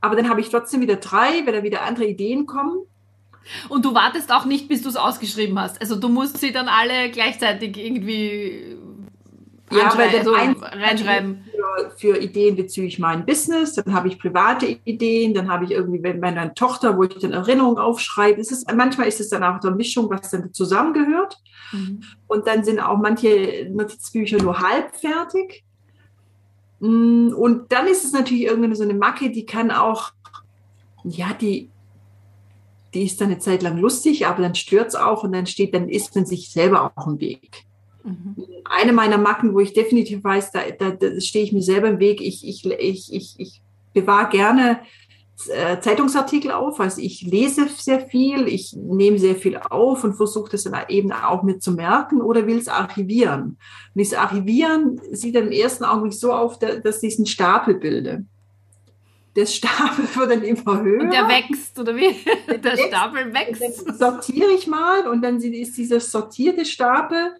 Aber 0.00 0.14
dann 0.14 0.28
habe 0.30 0.40
ich 0.40 0.50
trotzdem 0.50 0.80
wieder 0.80 0.96
drei, 0.96 1.44
wenn 1.44 1.52
da 1.52 1.64
wieder 1.64 1.82
andere 1.82 2.06
Ideen 2.06 2.46
kommen. 2.46 2.78
Und 3.68 3.84
du 3.84 3.92
wartest 3.92 4.30
auch 4.32 4.44
nicht, 4.44 4.68
bis 4.68 4.82
du 4.82 4.88
es 4.88 4.96
ausgeschrieben 4.96 5.58
hast. 5.58 5.80
Also 5.80 5.96
du 5.96 6.08
musst 6.08 6.38
sie 6.38 6.52
dann 6.52 6.68
alle 6.68 7.10
gleichzeitig 7.10 7.76
irgendwie 7.76 8.76
ja, 9.72 9.92
weil 9.96 10.16
also 10.16 10.32
reinschreiben. 10.32 11.44
Für, 11.76 11.90
für, 11.96 12.18
Ideen 12.18 12.56
bezüglich 12.56 12.98
mein 12.98 13.26
Business, 13.26 13.74
dann 13.74 13.92
habe 13.94 14.08
ich 14.08 14.18
private 14.18 14.66
Ideen, 14.84 15.34
dann 15.34 15.50
habe 15.50 15.64
ich 15.64 15.70
irgendwie 15.70 16.02
wenn 16.02 16.20
meine 16.20 16.54
Tochter, 16.54 16.96
wo 16.96 17.04
ich 17.04 17.18
dann 17.18 17.32
Erinnerungen 17.32 17.78
aufschreibe. 17.78 18.40
Es 18.40 18.50
ist, 18.50 18.72
manchmal 18.74 19.08
ist 19.08 19.20
es 19.20 19.28
dann 19.28 19.44
auch 19.44 19.60
so 19.60 19.68
eine 19.68 19.76
Mischung, 19.76 20.08
was 20.10 20.30
dann 20.30 20.52
zusammengehört. 20.52 21.36
Mhm. 21.72 22.02
Und 22.26 22.46
dann 22.46 22.64
sind 22.64 22.80
auch 22.80 22.98
manche 22.98 23.68
Notizbücher 23.70 24.38
nur 24.38 24.60
halb 24.60 24.96
fertig. 24.96 25.64
Mm, 26.80 27.28
und 27.34 27.70
dann 27.72 27.86
ist 27.86 28.04
es 28.04 28.12
natürlich 28.12 28.44
irgendeine 28.44 28.76
so 28.76 28.84
eine 28.84 28.94
Macke, 28.94 29.30
die 29.30 29.46
kann 29.46 29.70
auch, 29.70 30.12
ja, 31.04 31.32
die 31.32 31.70
die 32.94 33.04
ist 33.04 33.20
dann 33.20 33.28
eine 33.28 33.38
Zeit 33.38 33.62
lang 33.62 33.78
lustig, 33.78 34.26
aber 34.26 34.42
dann 34.42 34.54
stört 34.54 34.88
es 34.88 34.94
auch 34.94 35.22
und 35.22 35.32
dann 35.32 35.46
steht, 35.46 35.74
dann 35.74 35.88
ist 35.88 36.14
man 36.14 36.26
sich 36.26 36.50
selber 36.50 36.92
auch 36.96 37.06
im 37.06 37.20
Weg. 37.20 37.64
Mhm. 38.04 38.36
Eine 38.64 38.92
meiner 38.92 39.18
Macken, 39.18 39.54
wo 39.54 39.60
ich 39.60 39.72
definitiv 39.72 40.22
weiß, 40.24 40.52
da, 40.52 40.60
da, 40.78 40.90
da 40.90 41.20
stehe 41.20 41.44
ich 41.44 41.52
mir 41.52 41.62
selber 41.62 41.88
im 41.88 41.98
Weg. 41.98 42.20
Ich, 42.20 42.46
ich, 42.46 42.64
ich, 42.64 43.12
ich, 43.12 43.34
ich 43.38 43.62
bewahre 43.92 44.30
gerne 44.30 44.80
äh, 45.48 45.80
Zeitungsartikel 45.80 46.50
auf. 46.50 46.80
Also 46.80 47.00
ich 47.00 47.22
lese 47.22 47.66
sehr 47.68 48.00
viel, 48.00 48.48
ich 48.48 48.74
nehme 48.74 49.18
sehr 49.18 49.36
viel 49.36 49.56
auf 49.56 50.04
und 50.04 50.14
versuche 50.14 50.50
das 50.50 50.64
dann 50.64 50.76
eben 50.88 51.12
auch 51.12 51.42
mit 51.42 51.62
zu 51.62 51.72
merken 51.72 52.20
oder 52.20 52.46
will 52.46 52.58
es 52.58 52.68
archivieren. 52.68 53.42
Und 53.42 53.58
dieses 53.96 54.14
Archivieren 54.14 55.00
sieht 55.12 55.34
dann 55.34 55.46
im 55.46 55.52
ersten 55.52 55.84
Augenblick 55.84 56.14
so 56.14 56.32
auf, 56.32 56.58
dass 56.58 57.02
ich 57.02 57.18
einen 57.18 57.26
Stapel 57.26 57.74
bilde 57.74 58.24
der 59.36 59.46
Stapel 59.46 60.04
wird 60.14 60.30
dann 60.30 60.42
immer 60.42 60.82
höher. 60.82 61.02
Und 61.02 61.12
der 61.12 61.28
wächst, 61.28 61.78
oder 61.78 61.94
wie? 61.96 62.16
Der, 62.48 62.58
der 62.58 62.76
Stapel 62.76 63.32
wächst. 63.32 63.98
Sortiere 63.98 64.50
ich 64.52 64.66
mal 64.66 65.06
und 65.08 65.22
dann 65.22 65.40
ist 65.40 65.76
dieser 65.76 66.00
sortierte 66.00 66.64
Stapel, 66.64 67.36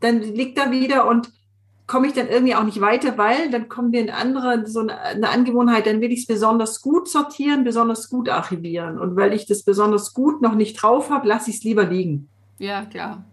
dann 0.00 0.20
liegt 0.20 0.58
da 0.58 0.70
wieder 0.70 1.06
und 1.06 1.30
komme 1.86 2.06
ich 2.06 2.12
dann 2.12 2.28
irgendwie 2.28 2.54
auch 2.54 2.62
nicht 2.62 2.80
weiter, 2.80 3.18
weil 3.18 3.50
dann 3.50 3.68
kommt 3.68 3.90
mir 3.90 4.00
eine 4.00 4.14
andere, 4.14 4.66
so 4.66 4.80
eine, 4.80 4.98
eine 5.00 5.28
Angewohnheit, 5.28 5.86
dann 5.86 6.00
will 6.00 6.12
ich 6.12 6.20
es 6.20 6.26
besonders 6.26 6.82
gut 6.82 7.08
sortieren, 7.08 7.64
besonders 7.64 8.08
gut 8.08 8.28
archivieren. 8.28 8.98
Und 8.98 9.16
weil 9.16 9.32
ich 9.32 9.46
das 9.46 9.64
besonders 9.64 10.14
gut 10.14 10.40
noch 10.40 10.54
nicht 10.54 10.80
drauf 10.80 11.10
habe, 11.10 11.26
lasse 11.26 11.50
ich 11.50 11.56
es 11.56 11.64
lieber 11.64 11.84
liegen. 11.84 12.28
Ja, 12.58 12.84
klar. 12.84 13.24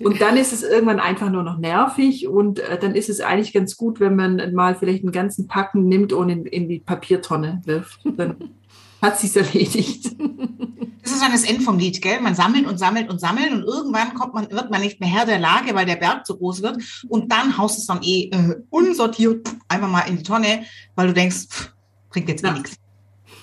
Und 0.00 0.20
dann 0.20 0.36
ist 0.36 0.52
es 0.52 0.62
irgendwann 0.62 1.00
einfach 1.00 1.30
nur 1.30 1.42
noch 1.42 1.58
nervig 1.58 2.28
und 2.28 2.60
äh, 2.60 2.78
dann 2.78 2.94
ist 2.94 3.08
es 3.08 3.20
eigentlich 3.20 3.52
ganz 3.52 3.76
gut, 3.76 4.00
wenn 4.00 4.16
man 4.16 4.52
mal 4.54 4.74
vielleicht 4.74 5.02
einen 5.02 5.12
ganzen 5.12 5.48
Packen 5.48 5.88
nimmt 5.88 6.12
und 6.12 6.28
in, 6.28 6.46
in 6.46 6.68
die 6.68 6.78
Papiertonne 6.78 7.62
wirft. 7.64 8.00
Dann 8.16 8.36
hat 9.00 9.18
sich's 9.18 9.36
erledigt. 9.36 10.10
Das 11.02 11.12
ist 11.12 11.22
dann 11.22 11.32
das 11.32 11.44
Ende 11.44 11.62
vom 11.62 11.78
Lied, 11.78 12.02
gell? 12.02 12.20
Man 12.20 12.34
sammelt 12.34 12.66
und 12.66 12.78
sammelt 12.78 13.08
und 13.08 13.18
sammelt 13.18 13.52
und 13.52 13.62
irgendwann 13.62 14.12
kommt 14.14 14.34
man, 14.34 14.50
wird 14.50 14.70
man 14.70 14.80
nicht 14.80 15.00
mehr 15.00 15.08
Herr 15.08 15.24
der 15.24 15.38
Lage, 15.38 15.74
weil 15.74 15.86
der 15.86 15.96
Berg 15.96 16.26
zu 16.26 16.36
groß 16.36 16.62
wird 16.62 16.82
und 17.08 17.32
dann 17.32 17.56
haust 17.56 17.78
es 17.78 17.86
dann 17.86 18.02
eh 18.02 18.28
äh, 18.30 18.56
unsortiert 18.68 19.48
einfach 19.68 19.88
mal 19.88 20.02
in 20.02 20.18
die 20.18 20.22
Tonne, 20.22 20.64
weil 20.94 21.06
du 21.06 21.14
denkst, 21.14 21.46
pff, 21.48 21.72
bringt 22.10 22.28
jetzt 22.28 22.44
eh 22.44 22.50
nichts. 22.50 22.76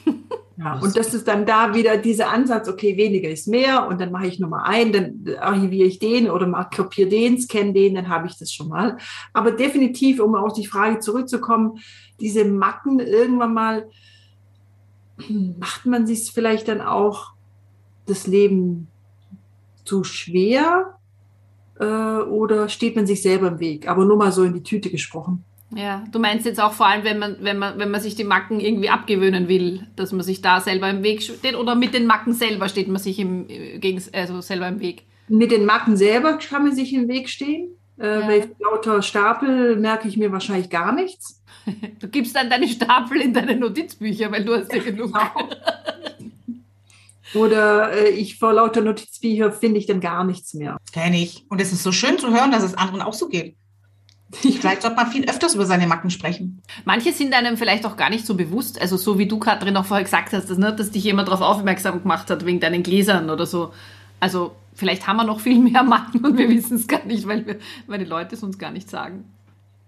Ja, 0.57 0.79
und 0.79 0.95
das 0.95 1.13
ist 1.13 1.27
dann 1.27 1.45
da 1.45 1.73
wieder 1.73 1.97
dieser 1.97 2.29
Ansatz, 2.29 2.69
okay, 2.69 2.95
weniger 2.95 3.29
ist 3.29 3.47
mehr 3.47 3.87
und 3.87 3.99
dann 3.99 4.11
mache 4.11 4.27
ich 4.27 4.39
Nummer 4.39 4.63
ein, 4.65 4.93
dann 4.93 5.35
archiviere 5.37 5.87
ich 5.87 5.99
den 5.99 6.29
oder 6.29 6.47
kopiere 6.73 7.09
den, 7.09 7.41
scanne 7.41 7.73
den, 7.73 7.95
dann 7.95 8.07
habe 8.07 8.27
ich 8.27 8.37
das 8.37 8.53
schon 8.53 8.69
mal. 8.69 8.97
Aber 9.33 9.51
definitiv, 9.51 10.21
um 10.21 10.33
auf 10.35 10.53
die 10.53 10.65
Frage 10.65 10.99
zurückzukommen, 10.99 11.79
diese 12.21 12.45
Macken 12.45 12.99
irgendwann 12.99 13.53
mal, 13.53 13.89
macht 15.59 15.85
man 15.85 16.07
sich 16.07 16.31
vielleicht 16.31 16.67
dann 16.67 16.81
auch 16.81 17.33
das 18.05 18.27
Leben 18.27 18.87
zu 19.83 20.03
schwer 20.03 20.97
äh, 21.79 21.85
oder 21.85 22.69
steht 22.69 22.95
man 22.95 23.05
sich 23.05 23.21
selber 23.21 23.47
im 23.47 23.59
Weg? 23.59 23.87
Aber 23.87 24.05
nur 24.05 24.17
mal 24.17 24.31
so 24.31 24.43
in 24.43 24.53
die 24.53 24.63
Tüte 24.63 24.89
gesprochen. 24.89 25.43
Ja, 25.73 26.03
du 26.11 26.19
meinst 26.19 26.45
jetzt 26.45 26.61
auch 26.61 26.73
vor 26.73 26.87
allem, 26.87 27.03
wenn 27.03 27.19
man, 27.19 27.37
wenn 27.41 27.57
man, 27.57 27.77
wenn 27.79 27.91
man 27.91 27.99
sich 27.99 28.15
die 28.15 28.23
Macken 28.23 28.59
irgendwie 28.59 28.89
abgewöhnen 28.89 29.47
will, 29.47 29.87
dass 29.95 30.11
man 30.11 30.21
sich 30.21 30.41
da 30.41 30.61
selber 30.61 30.89
im 30.89 31.03
Weg 31.03 31.23
steht 31.23 31.55
oder 31.55 31.75
mit 31.75 31.93
den 31.93 32.05
Macken 32.05 32.33
selber 32.33 32.69
steht 32.69 32.87
man 32.87 33.01
sich 33.01 33.19
im, 33.19 33.47
gegen, 33.47 34.01
also 34.13 34.41
selber 34.41 34.67
im 34.67 34.79
Weg? 34.79 35.03
Mit 35.27 35.51
den 35.51 35.65
Macken 35.65 35.97
selber 35.97 36.37
kann 36.37 36.63
man 36.63 36.75
sich 36.75 36.93
im 36.93 37.07
Weg 37.07 37.29
stehen. 37.29 37.69
Äh, 37.97 38.19
ja. 38.19 38.27
Bei 38.27 38.49
lauter 38.59 39.01
Stapel 39.01 39.75
merke 39.77 40.07
ich 40.07 40.17
mir 40.17 40.31
wahrscheinlich 40.31 40.69
gar 40.69 40.93
nichts. 40.93 41.41
Du 41.99 42.07
gibst 42.07 42.35
dann 42.35 42.49
deine 42.49 42.67
Stapel 42.67 43.21
in 43.21 43.33
deine 43.33 43.55
Notizbücher, 43.55 44.31
weil 44.31 44.45
du 44.45 44.55
hast 44.55 44.71
ja 44.71 44.83
genug. 44.83 45.13
Genau. 45.13 45.49
Oder 47.33 47.91
äh, 47.91 48.09
ich 48.09 48.37
vor 48.37 48.53
lauter 48.53 48.81
Notizbücher 48.81 49.51
finde 49.51 49.79
ich 49.79 49.85
dann 49.85 49.99
gar 49.99 50.23
nichts 50.23 50.53
mehr. 50.53 50.77
Kenne 50.93 51.21
ich. 51.21 51.45
Und 51.49 51.59
es 51.59 51.73
ist 51.73 51.83
so 51.83 51.91
schön 51.91 52.17
zu 52.17 52.31
hören, 52.31 52.51
dass 52.51 52.63
es 52.63 52.75
anderen 52.75 53.01
auch 53.01 53.13
so 53.13 53.27
geht. 53.27 53.57
Vielleicht 54.31 54.81
sollte 54.81 54.95
man 54.95 55.11
viel 55.11 55.29
öfters 55.29 55.55
über 55.55 55.65
seine 55.65 55.87
Macken 55.87 56.09
sprechen. 56.09 56.61
Manche 56.83 57.11
sind 57.13 57.33
einem 57.33 57.57
vielleicht 57.57 57.85
auch 57.85 57.95
gar 57.95 58.09
nicht 58.09 58.25
so 58.25 58.35
bewusst. 58.35 58.81
Also 58.81 58.97
so 58.97 59.19
wie 59.19 59.27
du, 59.27 59.39
Katrin, 59.39 59.77
auch 59.77 59.85
vorher 59.85 60.03
gesagt 60.03 60.33
hast, 60.33 60.49
dass, 60.49 60.57
ne, 60.57 60.73
dass 60.75 60.91
dich 60.91 61.03
jemand 61.03 61.27
darauf 61.27 61.41
aufmerksam 61.41 62.01
gemacht 62.01 62.29
hat 62.29 62.45
wegen 62.45 62.59
deinen 62.59 62.83
Gläsern 62.83 63.29
oder 63.29 63.45
so. 63.45 63.71
Also 64.19 64.55
vielleicht 64.73 65.07
haben 65.07 65.17
wir 65.17 65.23
noch 65.23 65.39
viel 65.39 65.59
mehr 65.59 65.83
Macken 65.83 66.25
und 66.25 66.37
wir 66.37 66.49
wissen 66.49 66.75
es 66.75 66.87
gar 66.87 67.05
nicht, 67.05 67.27
weil, 67.27 67.45
wir, 67.45 67.59
weil 67.87 67.99
die 67.99 68.05
Leute 68.05 68.35
es 68.35 68.43
uns 68.43 68.57
gar 68.57 68.71
nicht 68.71 68.89
sagen. 68.89 69.25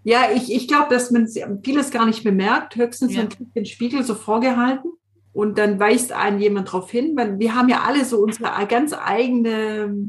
Ja, 0.08 0.32
ich, 0.34 0.54
ich 0.54 0.70
glaube, 0.70 0.88
dass 0.90 1.12
man 1.12 1.28
vieles 1.66 1.92
gar 1.92 2.06
nicht 2.06 2.24
bemerkt. 2.24 2.78
Höchstens 2.78 3.14
ja. 3.14 3.24
man 3.24 3.30
kriegt 3.30 3.54
den 3.58 3.66
Spiegel 3.66 4.06
so 4.06 4.16
vorgehalten 4.16 4.90
und 5.34 5.58
dann 5.58 5.82
weist 5.82 6.14
einen 6.14 6.40
jemand 6.40 6.70
darauf 6.70 6.90
hin. 6.90 7.18
Weil 7.18 7.40
wir 7.40 7.56
haben 7.56 7.68
ja 7.68 7.82
alle 7.86 8.06
so 8.06 8.20
unsere 8.20 8.50
ganz 8.68 8.94
eigene 8.94 10.08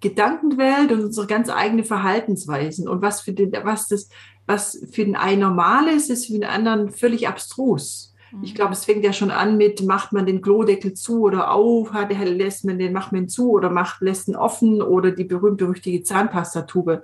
Gedankenwelt 0.00 0.92
und 0.92 1.02
unsere 1.02 1.26
ganz 1.26 1.48
eigene 1.48 1.82
Verhaltensweisen. 1.82 2.88
Und 2.88 3.00
was 3.00 3.22
für 3.22 3.32
den, 3.32 3.52
was 3.62 3.88
das, 3.88 4.10
was 4.46 4.86
für 4.92 5.06
den 5.06 5.16
einen 5.16 5.40
normal 5.40 5.88
ist, 5.88 6.10
ist 6.10 6.26
für 6.26 6.34
den 6.34 6.44
anderen 6.44 6.90
völlig 6.90 7.26
abstrus. 7.26 8.07
Mhm. 8.32 8.42
Ich 8.42 8.54
glaube, 8.54 8.72
es 8.72 8.84
fängt 8.84 9.04
ja 9.04 9.12
schon 9.12 9.30
an 9.30 9.56
mit, 9.56 9.82
macht 9.82 10.12
man 10.12 10.26
den 10.26 10.40
Klodeckel 10.42 10.94
zu 10.94 11.22
oder 11.22 11.52
auf, 11.52 11.90
lässt 11.92 12.64
man 12.64 12.78
den, 12.78 12.92
macht 12.92 13.12
man 13.12 13.28
zu 13.28 13.50
oder 13.50 13.70
macht, 13.70 14.00
lässt 14.00 14.28
ihn 14.28 14.36
offen 14.36 14.82
oder 14.82 15.10
die 15.10 15.24
berühmt-berüchtigte 15.24 16.02
Zahnpastatube. 16.02 17.02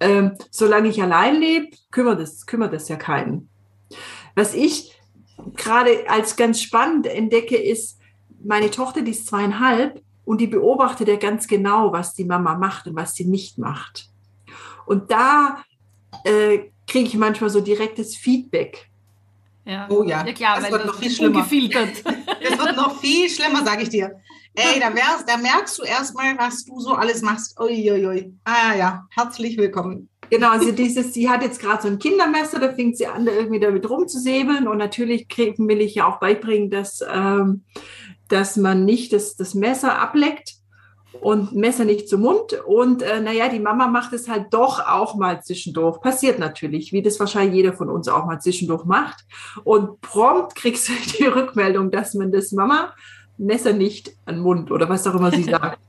Ähm, 0.00 0.32
solange 0.50 0.88
ich 0.88 1.02
allein 1.02 1.40
lebe, 1.40 1.68
kümmert 1.90 2.20
das, 2.20 2.46
kümmert 2.46 2.72
das 2.72 2.88
ja 2.88 2.96
keinen. 2.96 3.48
Was 4.34 4.54
ich 4.54 5.00
gerade 5.56 6.08
als 6.08 6.36
ganz 6.36 6.60
spannend 6.60 7.06
entdecke, 7.06 7.56
ist, 7.56 7.98
meine 8.42 8.70
Tochter, 8.70 9.02
die 9.02 9.12
ist 9.12 9.26
zweieinhalb, 9.26 10.02
und 10.24 10.40
die 10.40 10.46
beobachtet 10.46 11.08
ja 11.08 11.16
ganz 11.16 11.46
genau, 11.46 11.92
was 11.92 12.14
die 12.14 12.24
Mama 12.24 12.56
macht 12.56 12.86
und 12.86 12.96
was 12.96 13.14
sie 13.14 13.26
nicht 13.26 13.58
macht. 13.58 14.08
Und 14.86 15.10
da 15.10 15.62
äh, 16.24 16.70
kriege 16.86 17.06
ich 17.06 17.16
manchmal 17.16 17.50
so 17.50 17.60
direktes 17.60 18.16
Feedback. 18.16 18.90
Ja. 19.64 19.86
Oh 19.90 20.02
ja, 20.02 20.26
ja 20.26 20.32
klar, 20.32 20.60
das 20.60 20.70
wird 20.72 20.86
noch 20.86 20.98
viel 20.98 21.10
schlimmer. 21.10 21.36
Ungefiltert. 21.38 22.04
Das 22.04 22.58
wird 22.58 22.76
noch 22.76 23.00
viel 23.00 23.28
schlimmer, 23.28 23.64
sage 23.64 23.82
ich 23.82 23.88
dir. 23.88 24.20
Ey, 24.54 24.78
da, 24.78 24.94
wärst, 24.94 25.28
da 25.28 25.36
merkst 25.36 25.78
du 25.78 25.82
erstmal, 25.82 26.38
was 26.38 26.64
du 26.64 26.78
so 26.78 26.94
alles 26.94 27.22
machst. 27.22 27.58
Uiuiui. 27.58 28.32
Ah 28.44 28.74
ja, 28.76 29.06
herzlich 29.10 29.56
willkommen. 29.56 30.08
Genau, 30.30 30.50
also 30.50 30.70
dieses, 30.70 31.12
sie 31.12 31.28
hat 31.28 31.42
jetzt 31.42 31.60
gerade 31.60 31.82
so 31.82 31.88
ein 31.88 31.98
Kindermesser, 31.98 32.60
da 32.60 32.72
fängt 32.72 32.96
sie 32.96 33.06
an, 33.06 33.26
da 33.26 33.32
irgendwie 33.32 33.60
damit 33.60 33.88
rumzusäbeln. 33.88 34.68
Und 34.68 34.78
natürlich 34.78 35.26
will 35.36 35.80
ich 35.80 35.96
ja 35.96 36.06
auch 36.06 36.20
beibringen, 36.20 36.70
dass 36.70 37.04
ähm, 37.12 37.64
dass 38.28 38.56
man 38.56 38.84
nicht 38.84 39.12
das, 39.12 39.36
das 39.36 39.54
Messer 39.54 39.98
ableckt 39.98 40.54
und 41.20 41.52
Messer 41.54 41.84
nicht 41.84 42.08
zum 42.08 42.22
Mund. 42.22 42.52
Und 42.66 43.02
äh, 43.02 43.20
naja, 43.20 43.48
die 43.48 43.60
Mama 43.60 43.88
macht 43.88 44.12
es 44.12 44.28
halt 44.28 44.46
doch 44.52 44.80
auch 44.86 45.14
mal 45.14 45.42
zwischendurch. 45.42 46.00
Passiert 46.00 46.38
natürlich, 46.38 46.92
wie 46.92 47.02
das 47.02 47.18
wahrscheinlich 47.20 47.56
jeder 47.56 47.72
von 47.72 47.88
uns 47.88 48.08
auch 48.08 48.26
mal 48.26 48.40
zwischendurch 48.40 48.84
macht. 48.84 49.24
Und 49.64 50.00
prompt 50.00 50.54
kriegst 50.54 50.88
du 50.88 50.92
die 51.18 51.24
Rückmeldung, 51.24 51.90
dass 51.90 52.14
man 52.14 52.32
das 52.32 52.52
Mama 52.52 52.92
Messer 53.36 53.72
nicht 53.72 54.12
an 54.26 54.38
Mund 54.38 54.70
oder 54.70 54.88
was 54.88 55.06
auch 55.06 55.14
immer 55.14 55.30
sie 55.30 55.42
sagt. 55.50 55.80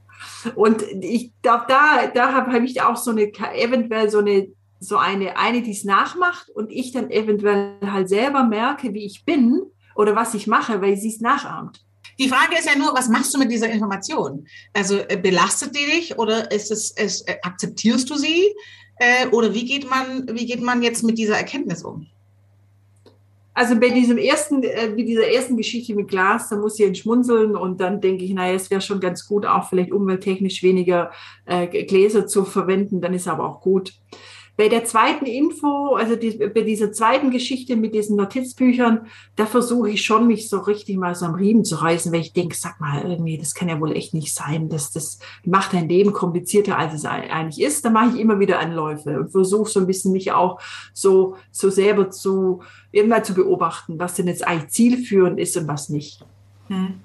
Und 0.56 0.84
ich 0.84 1.32
glaube, 1.42 1.66
da, 1.68 2.08
da 2.14 2.34
habe 2.34 2.54
hab 2.54 2.62
ich 2.62 2.82
auch 2.82 2.96
so 2.96 3.12
eine, 3.12 3.32
eventuell 3.56 4.10
so 4.10 4.20
eine, 4.20 4.48
so 4.80 4.98
eine, 4.98 5.38
eine, 5.38 5.62
die 5.62 5.72
es 5.72 5.84
nachmacht 5.84 6.50
und 6.50 6.72
ich 6.72 6.92
dann 6.92 7.10
eventuell 7.10 7.78
halt 7.82 8.10
selber 8.10 8.44
merke, 8.44 8.94
wie 8.94 9.06
ich 9.06 9.26
bin 9.26 9.64
oder 9.96 10.16
was 10.16 10.34
ich 10.34 10.48
mache, 10.48 10.82
weil 10.82 10.98
sie 10.98 11.10
es 11.10 11.22
nachahmt. 11.22 11.85
Die 12.18 12.30
Frage 12.30 12.58
ist 12.58 12.66
ja 12.66 12.78
nur, 12.78 12.94
was 12.94 13.10
machst 13.10 13.34
du 13.34 13.40
mit 13.40 13.52
dieser 13.52 13.70
Information? 13.70 14.48
Also 14.74 14.98
äh, 14.98 15.18
belastet 15.18 15.76
die 15.76 15.86
dich 15.86 16.18
oder 16.18 16.52
ist 16.52 16.72
es, 16.72 16.92
es 16.96 17.22
äh, 17.22 17.36
akzeptierst 17.42 18.10
du 18.10 18.16
sie? 18.16 18.54
Äh, 18.98 19.28
oder 19.28 19.54
wie 19.54 19.66
geht 19.66 19.90
man, 19.90 20.28
wie 20.32 20.46
geht 20.46 20.62
man 20.62 20.82
jetzt 20.82 21.04
mit 21.04 21.18
dieser 21.18 21.38
Erkenntnis 21.38 21.84
um? 21.84 22.08
Also 23.54 23.80
bei 23.80 23.90
diesem 23.90 24.18
ersten, 24.18 24.64
äh, 24.64 24.92
wie 24.96 25.06
dieser 25.06 25.28
ersten 25.28 25.56
Geschichte 25.56 25.96
mit 25.96 26.10
Glas, 26.10 26.50
da 26.50 26.58
muss 26.58 26.78
ich 26.78 26.86
entschmunzeln 26.86 27.56
und 27.56 27.80
dann 27.80 28.02
denke 28.02 28.26
ich, 28.26 28.34
naja, 28.34 28.54
es 28.54 28.70
wäre 28.70 28.82
schon 28.82 29.00
ganz 29.00 29.26
gut, 29.26 29.46
auch 29.46 29.70
vielleicht 29.70 29.94
umwelttechnisch 29.94 30.62
weniger 30.62 31.12
äh, 31.46 31.68
Gläser 31.86 32.28
zu 32.28 32.44
verwenden, 32.44 33.00
dann 33.00 33.14
ist 33.14 33.30
aber 33.30 33.48
auch 33.48 33.62
gut. 33.62 33.94
Bei 34.58 34.70
der 34.70 34.86
zweiten 34.86 35.26
Info, 35.26 35.96
also 35.96 36.16
die, 36.16 36.32
bei 36.32 36.62
dieser 36.62 36.92
zweiten 36.94 37.30
Geschichte 37.30 37.76
mit 37.76 37.94
diesen 37.94 38.16
Notizbüchern, 38.16 39.08
da 39.36 39.46
versuche 39.46 39.90
ich 39.90 40.06
schon, 40.06 40.28
mich 40.28 40.50
so 40.50 40.60
richtig 40.60 40.98
mal 40.98 41.14
so 41.14 41.26
am 41.26 41.36
Riemen 41.36 41.66
zu 41.66 41.76
reißen, 41.76 42.12
weil 42.12 42.22
ich 42.22 42.34
denke, 42.34 42.56
sag 42.56 42.80
mal, 42.80 43.04
irgendwie, 43.04 43.38
das 43.38 43.54
kann 43.54 43.68
ja 43.68 43.80
wohl 43.82 43.92
echt 43.92 44.14
nicht 44.14 44.34
sein. 44.34 44.70
Das, 44.70 44.92
das 44.92 45.20
macht 45.44 45.74
dein 45.74 45.90
Leben 45.90 46.14
komplizierter, 46.14 46.78
als 46.78 46.94
es 46.94 47.06
eigentlich 47.06 47.66
ist. 47.66 47.84
Da 47.84 47.90
mache 47.90 48.16
ich 48.16 48.22
immer 48.22 48.40
wieder 48.40 48.60
Anläufe 48.60 49.20
und 49.20 49.32
versuche 49.32 49.70
so 49.70 49.82
ein 49.82 49.88
bisschen 49.88 50.14
mich 50.14 50.32
auch 50.32 50.62
so, 50.94 51.36
so 51.52 51.70
selber 51.70 52.10
zu, 52.10 52.62
immer 52.92 53.24
zu 53.24 53.34
beobachten, 53.34 54.00
was 54.00 54.16
denn 54.16 54.28
jetzt 54.28 54.48
eigentlich 54.48 54.72
zielführend 54.72 55.40
ist 55.40 55.58
und 55.58 55.68
was 55.68 55.90
nicht. 55.90 56.26
Hm. 56.68 57.02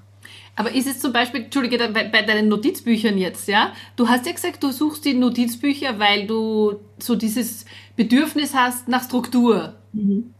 Aber 0.61 0.75
ist 0.75 0.87
es 0.87 1.00
zum 1.00 1.11
Beispiel, 1.11 1.45
Entschuldige, 1.45 1.79
bei, 1.88 2.05
bei 2.05 2.21
deinen 2.21 2.49
Notizbüchern 2.49 3.17
jetzt, 3.17 3.49
ja? 3.49 3.73
Du 3.97 4.11
hast 4.11 4.26
ja 4.26 4.33
gesagt, 4.33 4.62
du 4.62 4.73
suchst 4.73 5.07
die 5.07 5.14
Notizbücher, 5.14 5.99
weil 5.99 6.26
du 6.26 6.75
so 6.99 7.17
dieses 7.17 7.64
Bedürfnis 7.97 8.52
hast 8.52 8.87
nach 8.87 9.02
Struktur. 9.02 9.73
Mhm. 9.95 10.35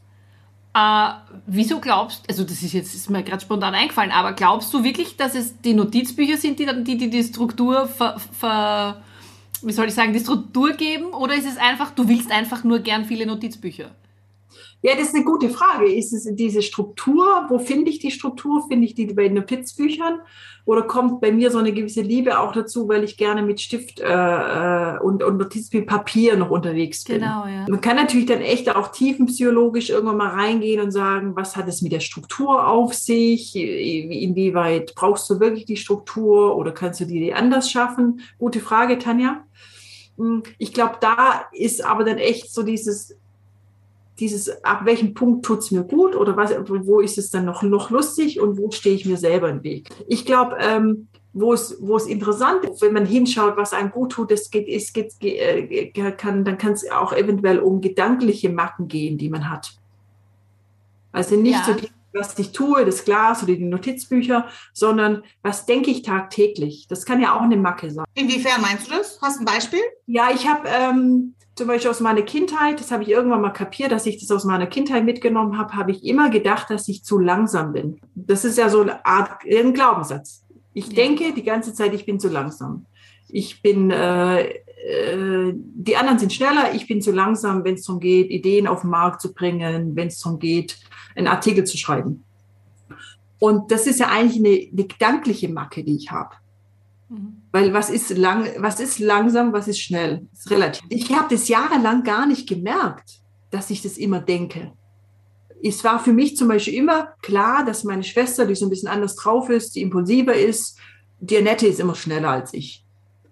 Äh, 0.75 1.09
wieso 1.47 1.81
glaubst, 1.81 2.29
also 2.29 2.45
das 2.45 2.63
ist 2.63 2.75
jetzt 2.75 2.95
ist 2.95 3.09
mir 3.09 3.23
gerade 3.23 3.41
spontan 3.41 3.75
eingefallen, 3.75 4.11
aber 4.11 4.35
glaubst 4.35 4.75
du 4.75 4.85
wirklich, 4.85 5.17
dass 5.17 5.35
es 5.35 5.59
die 5.63 5.73
Notizbücher 5.73 6.37
sind, 6.37 6.59
die 6.59 6.67
die, 6.67 6.99
die, 6.99 7.09
die 7.09 7.25
Struktur 7.25 7.89
ver, 7.89 8.21
ver, 8.39 9.03
wie 9.63 9.73
soll 9.73 9.89
ich 9.89 9.95
sagen, 9.95 10.13
die 10.13 10.21
Struktur 10.21 10.75
geben? 10.75 11.15
Oder 11.15 11.35
ist 11.35 11.49
es 11.49 11.57
einfach, 11.57 11.93
du 11.93 12.09
willst 12.09 12.31
einfach 12.31 12.63
nur 12.63 12.81
gern 12.81 13.07
viele 13.07 13.25
Notizbücher? 13.25 13.93
Ja, 14.83 14.95
das 14.95 15.09
ist 15.09 15.15
eine 15.15 15.25
gute 15.25 15.51
Frage. 15.51 15.93
Ist 15.93 16.13
es 16.13 16.27
diese 16.35 16.63
Struktur? 16.63 17.47
Wo 17.49 17.59
finde 17.59 17.91
ich 17.91 17.99
die 17.99 18.11
Struktur? 18.11 18.67
Finde 18.69 18.87
ich 18.87 18.95
die 18.95 19.07
bei 19.07 19.25
den 19.25 19.35
Notizbüchern? 19.35 20.21
Oder 20.65 20.83
kommt 20.83 21.21
bei 21.21 21.33
mir 21.33 21.51
so 21.51 21.59
eine 21.59 21.73
gewisse 21.73 22.03
Liebe 22.03 22.39
auch 22.39 22.53
dazu, 22.53 22.89
weil 22.89 23.05
ich 23.05 23.17
gerne 23.17 23.43
mit 23.43 23.61
Stift 23.61 24.01
äh, 24.01 24.07
äh 24.07 24.99
und, 25.01 25.23
und 25.23 25.37
Notizpapier 25.39 26.37
noch 26.37 26.51
unterwegs 26.51 27.05
bin? 27.05 27.21
Genau, 27.21 27.47
ja. 27.47 27.67
Man 27.69 27.81
kann 27.81 27.97
natürlich 27.97 28.27
dann 28.27 28.41
echt 28.41 28.75
auch 28.75 28.89
tiefenpsychologisch 28.89 29.91
irgendwann 29.91 30.19
mal 30.19 30.29
reingehen 30.29 30.81
und 30.81 30.93
sagen, 30.93 31.35
was 31.37 31.57
hat 31.57 31.69
es 31.69 31.83
mit 31.83 31.93
der 31.93 32.01
Struktur 32.01 32.67
auf 32.67 32.95
sich? 32.95 33.57
Inwieweit 33.57 34.95
brauchst 34.95 35.29
du 35.31 35.41
wirklich 35.41 35.65
die 35.65 35.77
Struktur 35.77 36.57
oder 36.57 36.73
kannst 36.73 37.01
du 37.01 37.05
die 37.05 37.35
anders 37.35 37.71
schaffen? 37.71 38.21
Gute 38.39 38.61
Frage, 38.61 38.99
Tanja. 38.99 39.45
Hm, 40.17 40.43
ich 40.59 40.73
glaube, 40.73 40.97
da 41.01 41.47
ist 41.53 41.85
aber 41.85 42.05
dann 42.05 42.19
echt 42.19 42.53
so 42.53 42.63
dieses 42.63 43.20
dieses, 44.21 44.63
ab 44.65 44.85
welchem 44.85 45.15
Punkt 45.15 45.45
tut 45.45 45.61
es 45.61 45.71
mir 45.71 45.83
gut 45.83 46.15
oder 46.15 46.37
was, 46.37 46.53
wo 46.69 47.01
ist 47.01 47.19
es 47.19 47.31
dann 47.31 47.45
noch, 47.45 47.63
noch 47.63 47.91
lustig 47.91 48.41
und 48.41 48.59
wo 48.59 48.71
stehe 48.71 48.95
ich 48.95 49.07
mir 49.07 49.17
selber 49.17 49.49
im 49.49 49.63
Weg. 49.63 49.89
Ich 50.07 50.25
glaube, 50.25 50.57
ähm, 50.61 51.09
wo 51.33 51.53
es, 51.53 51.77
wo 51.81 51.97
es 51.97 52.07
interessant 52.07 52.65
ist, 52.65 52.83
wenn 52.83 52.93
man 52.93 53.07
hinschaut, 53.07 53.57
was 53.57 53.73
einem 53.73 53.91
gut 53.91 54.13
tut, 54.13 54.31
es 54.33 54.51
geht, 54.51 54.69
es 54.69 54.93
geht, 54.93 55.15
äh, 55.23 55.91
kann, 56.13 56.45
dann 56.45 56.59
kann 56.59 56.73
es 56.73 56.91
auch 56.91 57.13
eventuell 57.13 57.61
um 57.61 57.81
gedankliche 57.81 58.51
Macken 58.51 58.89
gehen, 58.89 59.17
die 59.17 59.31
man 59.31 59.49
hat. 59.49 59.73
Also 61.13 61.37
nicht 61.37 61.55
ja. 61.55 61.65
so 61.65 61.75
die 61.75 61.89
was 62.13 62.39
ich 62.39 62.53
tue, 62.53 62.85
das 62.85 63.05
Glas 63.05 63.43
oder 63.43 63.55
die 63.55 63.65
Notizbücher, 63.65 64.49
sondern 64.73 65.23
was 65.43 65.67
denke 65.67 65.91
ich 65.91 66.03
tagtäglich. 66.03 66.87
Das 66.89 67.05
kann 67.05 67.21
ja 67.21 67.37
auch 67.37 67.43
eine 67.43 67.57
Macke 67.57 67.91
sein. 67.91 68.05
Inwiefern 68.15 68.61
meinst 68.61 68.89
du 68.89 68.97
das? 68.97 69.21
Hast 69.23 69.37
du 69.37 69.43
ein 69.43 69.45
Beispiel? 69.45 69.81
Ja, 70.07 70.31
ich 70.35 70.49
habe 70.49 70.69
ähm, 70.69 71.35
zum 71.61 71.69
Beispiel 71.69 71.91
aus 71.91 72.01
meiner 72.01 72.23
Kindheit, 72.23 72.81
das 72.81 72.91
habe 72.91 73.03
ich 73.03 73.11
irgendwann 73.11 73.43
mal 73.43 73.51
kapiert, 73.51 73.93
dass 73.93 74.07
ich 74.07 74.19
das 74.19 74.31
aus 74.31 74.47
meiner 74.47 74.67
Kindheit 74.67 75.05
mitgenommen 75.05 75.59
habe, 75.59 75.75
habe 75.75 75.91
ich 75.91 76.03
immer 76.05 76.31
gedacht, 76.31 76.71
dass 76.71 76.89
ich 76.89 77.05
zu 77.05 77.19
langsam 77.19 77.75
bin. 77.75 78.01
Das 78.15 78.47
ist 78.47 78.57
ja 78.57 78.71
so 78.71 78.81
eine 78.81 79.05
Art, 79.05 79.43
ein 79.45 79.75
Glaubenssatz. 79.75 80.43
Ich 80.73 80.87
ja. 80.87 80.95
denke 80.95 81.35
die 81.35 81.43
ganze 81.43 81.75
Zeit, 81.75 81.93
ich 81.93 82.07
bin 82.07 82.19
zu 82.19 82.29
langsam. 82.29 82.87
Ich 83.29 83.61
bin, 83.61 83.91
äh, 83.91 84.41
äh, 84.41 85.53
die 85.55 85.99
anderen 85.99 86.19
sind 86.19 86.33
schneller, 86.33 86.73
ich 86.73 86.87
bin 86.87 87.03
zu 87.03 87.13
langsam, 87.13 87.63
wenn 87.63 87.75
es 87.75 87.83
darum 87.83 88.01
geht, 88.01 88.31
Ideen 88.31 88.67
auf 88.67 88.81
den 88.81 88.89
Markt 88.89 89.21
zu 89.21 89.35
bringen, 89.35 89.95
wenn 89.95 90.09
es 90.09 90.19
darum 90.19 90.39
geht, 90.39 90.79
einen 91.15 91.27
Artikel 91.27 91.65
zu 91.65 91.77
schreiben. 91.77 92.25
Und 93.39 93.71
das 93.71 93.87
ist 93.87 94.01
ja 94.01 94.09
eigentlich 94.09 94.39
eine, 94.39 94.67
eine 94.73 94.87
gedankliche 94.87 95.51
Macke, 95.51 95.85
die 95.85 95.97
ich 95.97 96.11
habe. 96.11 96.37
Mhm. 97.11 97.43
Weil 97.53 97.75
was 97.75 97.91
ist 97.91 98.11
lang, 98.17 98.49
was 98.59 98.81
ist 98.81 99.01
langsam, 99.01 99.53
was 99.53 99.69
ist 99.69 99.81
schnell? 99.81 100.27
Ist 100.33 100.51
relativ. 100.51 100.83
Ich 100.89 101.13
habe 101.13 101.35
das 101.35 101.49
jahrelang 101.49 102.05
gar 102.05 102.27
nicht 102.27 102.49
gemerkt, 102.49 103.21
dass 103.51 103.71
ich 103.71 103.83
das 103.83 103.99
immer 103.99 104.21
denke. 104.21 104.73
Es 105.63 105.85
war 105.85 105.99
für 106.03 106.13
mich 106.13 106.37
zum 106.37 106.49
Beispiel 106.49 106.75
immer 106.75 107.09
klar, 107.21 107.65
dass 107.67 107.85
meine 107.85 108.05
Schwester, 108.05 108.47
die 108.47 108.55
so 108.55 108.67
ein 108.67 108.71
bisschen 108.71 108.89
anders 108.89 109.17
drauf 109.17 109.51
ist, 109.51 109.75
die 109.75 109.83
impulsiver 109.83 110.35
ist, 110.35 110.79
die 111.19 111.37
Annette 111.37 111.67
ist 111.67 111.81
immer 111.81 111.95
schneller 111.95 112.31
als 112.31 112.55
ich. 112.55 112.87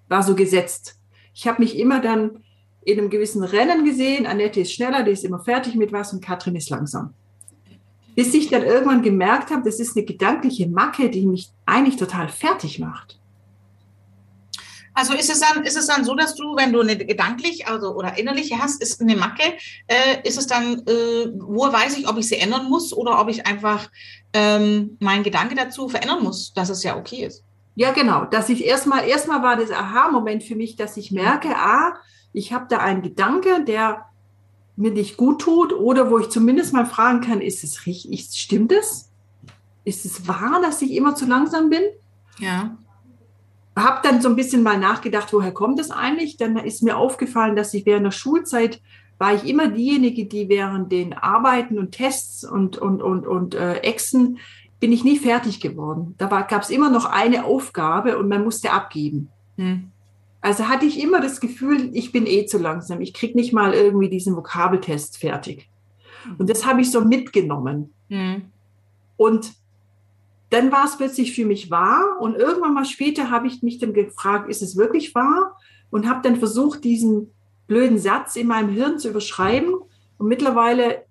War 0.09 0.23
so 0.23 0.35
gesetzt. 0.35 0.99
Ich 1.33 1.47
habe 1.47 1.63
mich 1.63 1.79
immer 1.79 2.01
dann 2.01 2.43
in 2.85 2.99
einem 2.99 3.11
gewissen 3.11 3.45
Rennen 3.45 3.85
gesehen. 3.85 4.27
Annette 4.27 4.61
ist 4.61 4.73
schneller, 4.73 5.05
die 5.05 5.13
ist 5.13 5.25
immer 5.25 5.39
fertig 5.41 5.75
mit 5.77 5.93
was 5.93 6.13
und 6.13 6.23
Katrin 6.23 6.57
ist 6.57 6.69
langsam. 6.69 7.15
Bis 8.15 8.35
ich 8.35 8.49
dann 8.49 8.63
irgendwann 8.63 9.03
gemerkt 9.03 9.51
habe, 9.51 9.63
das 9.63 9.79
ist 9.79 9.97
eine 9.97 10.05
gedankliche 10.05 10.69
Macke, 10.69 11.09
die 11.09 11.25
mich 11.25 11.51
eigentlich 11.65 11.97
total 11.97 12.29
fertig 12.29 12.79
macht. 12.81 13.18
Also 14.99 15.15
ist 15.15 15.31
es 15.31 15.39
dann, 15.39 15.63
ist 15.63 15.77
es 15.77 15.87
dann 15.87 16.05
so, 16.05 16.17
dass 16.17 16.35
du, 16.35 16.57
wenn 16.57 16.73
du 16.73 16.81
eine 16.81 16.97
gedanklich 16.97 17.69
also 17.69 17.95
oder 17.95 18.19
innerliche 18.19 18.59
hast, 18.59 18.83
ist 18.83 19.01
eine 19.01 19.15
Macke, 19.15 19.55
äh, 19.87 20.27
ist 20.27 20.37
es 20.37 20.49
dann, 20.49 20.83
äh, 20.89 21.31
wo 21.39 21.73
weiß 21.73 21.97
ich, 21.99 22.09
ob 22.09 22.19
ich 22.19 22.27
sie 22.27 22.39
ändern 22.39 22.69
muss 22.69 22.93
oder 22.93 23.21
ob 23.21 23.29
ich 23.29 23.47
einfach 23.47 23.89
ähm, 24.33 24.97
meinen 24.99 25.23
Gedanke 25.23 25.55
dazu 25.55 25.89
verändern 25.89 26.25
muss, 26.25 26.53
dass 26.53 26.69
es 26.69 26.83
ja 26.83 26.97
okay 26.97 27.27
ist? 27.27 27.45
Ja, 27.77 27.93
genau. 27.93 28.25
Dass 28.25 28.49
ich 28.49 28.65
erstmal, 28.65 29.07
erstmal 29.07 29.41
war 29.41 29.55
das 29.55 29.71
Aha-Moment 29.71 30.43
für 30.43 30.57
mich, 30.57 30.75
dass 30.75 30.97
ich 30.97 31.13
merke, 31.13 31.55
ah, 31.55 31.95
ich 32.33 32.53
habe 32.53 32.67
da 32.69 32.79
einen 32.79 33.03
Gedanke, 33.03 33.63
der 33.65 34.07
mir 34.75 34.91
nicht 34.91 35.17
gut 35.17 35.41
tut 35.41 35.73
oder 35.73 36.11
wo 36.11 36.19
ich 36.19 36.29
zumindest 36.29 36.73
mal 36.73 36.87
fragen 36.87 37.21
kann, 37.21 37.41
ist 37.41 37.63
es 37.63 37.87
richtig, 37.87 38.31
stimmt 38.35 38.73
es? 38.73 39.13
Ist 39.85 40.05
es 40.05 40.27
wahr, 40.27 40.61
dass 40.61 40.83
ich 40.83 40.91
immer 40.91 41.15
zu 41.15 41.25
langsam 41.25 41.71
bin? 41.71 41.83
Ja 42.41 42.77
habe 43.83 44.01
dann 44.03 44.21
so 44.21 44.29
ein 44.29 44.37
bisschen 44.37 44.63
mal 44.63 44.79
nachgedacht, 44.79 45.33
woher 45.33 45.53
kommt 45.53 45.79
das 45.79 45.91
eigentlich? 45.91 46.37
Dann 46.37 46.57
ist 46.57 46.83
mir 46.83 46.97
aufgefallen, 46.97 47.57
dass 47.57 47.75
ich 47.75 47.87
während 47.87 48.07
der 48.07 48.13
Schulzeit 48.13 48.81
war 49.19 49.35
ich 49.35 49.49
immer 49.49 49.69
diejenige, 49.69 50.27
die 50.27 50.49
während 50.49 50.93
den 50.93 51.13
Arbeiten 51.13 51.79
und 51.79 51.93
Tests 51.93 52.45
und, 52.45 52.79
und, 52.79 53.03
und, 53.03 53.27
und 53.27 53.55
äh, 53.55 53.79
Exen 53.79 54.39
bin 54.81 54.93
ich 54.93 55.03
nie 55.03 55.19
fertig 55.19 55.61
geworden. 55.61 56.15
Da 56.19 56.27
gab 56.43 56.63
es 56.63 56.71
immer 56.71 56.89
noch 56.89 57.05
eine 57.05 57.45
Aufgabe 57.45 58.17
und 58.17 58.29
man 58.29 58.45
musste 58.45 58.71
abgeben. 58.71 59.29
Hm. 59.57 59.91
Also 60.41 60.69
hatte 60.69 60.87
ich 60.87 61.03
immer 61.03 61.21
das 61.21 61.41
Gefühl, 61.41 61.91
ich 61.95 62.13
bin 62.13 62.27
eh 62.27 62.47
zu 62.47 62.59
langsam. 62.59 63.01
Ich 63.01 63.13
kriege 63.13 63.37
nicht 63.37 63.53
mal 63.53 63.75
irgendwie 63.75 64.09
diesen 64.09 64.37
Vokabeltest 64.37 65.19
fertig. 65.19 65.69
Und 66.39 66.49
das 66.49 66.65
habe 66.65 66.81
ich 66.81 66.93
so 66.93 67.01
mitgenommen. 67.01 67.93
Hm. 68.09 68.43
Und 69.17 69.53
dann 70.51 70.73
war 70.73 70.85
es 70.85 70.97
plötzlich 70.97 71.35
für 71.35 71.45
mich 71.45 71.71
wahr 71.71 72.17
und 72.21 72.37
irgendwann 72.37 72.75
mal 72.75 72.85
später 72.85 73.31
habe 73.31 73.47
ich 73.47 73.63
mich 73.63 73.79
dann 73.79 73.93
gefragt, 73.93 74.49
ist 74.49 74.63
es 74.63 74.77
wirklich 74.77 75.15
wahr? 75.15 75.59
Und 75.91 76.09
habe 76.09 76.23
dann 76.23 76.37
versucht, 76.37 76.85
diesen 76.85 77.31
blöden 77.67 77.99
Satz 77.99 78.37
in 78.37 78.47
meinem 78.47 78.71
Hirn 78.71 78.99
zu 78.99 79.11
überschreiben. 79.11 79.75
Und 80.17 80.27
mittlerweile 80.27 81.05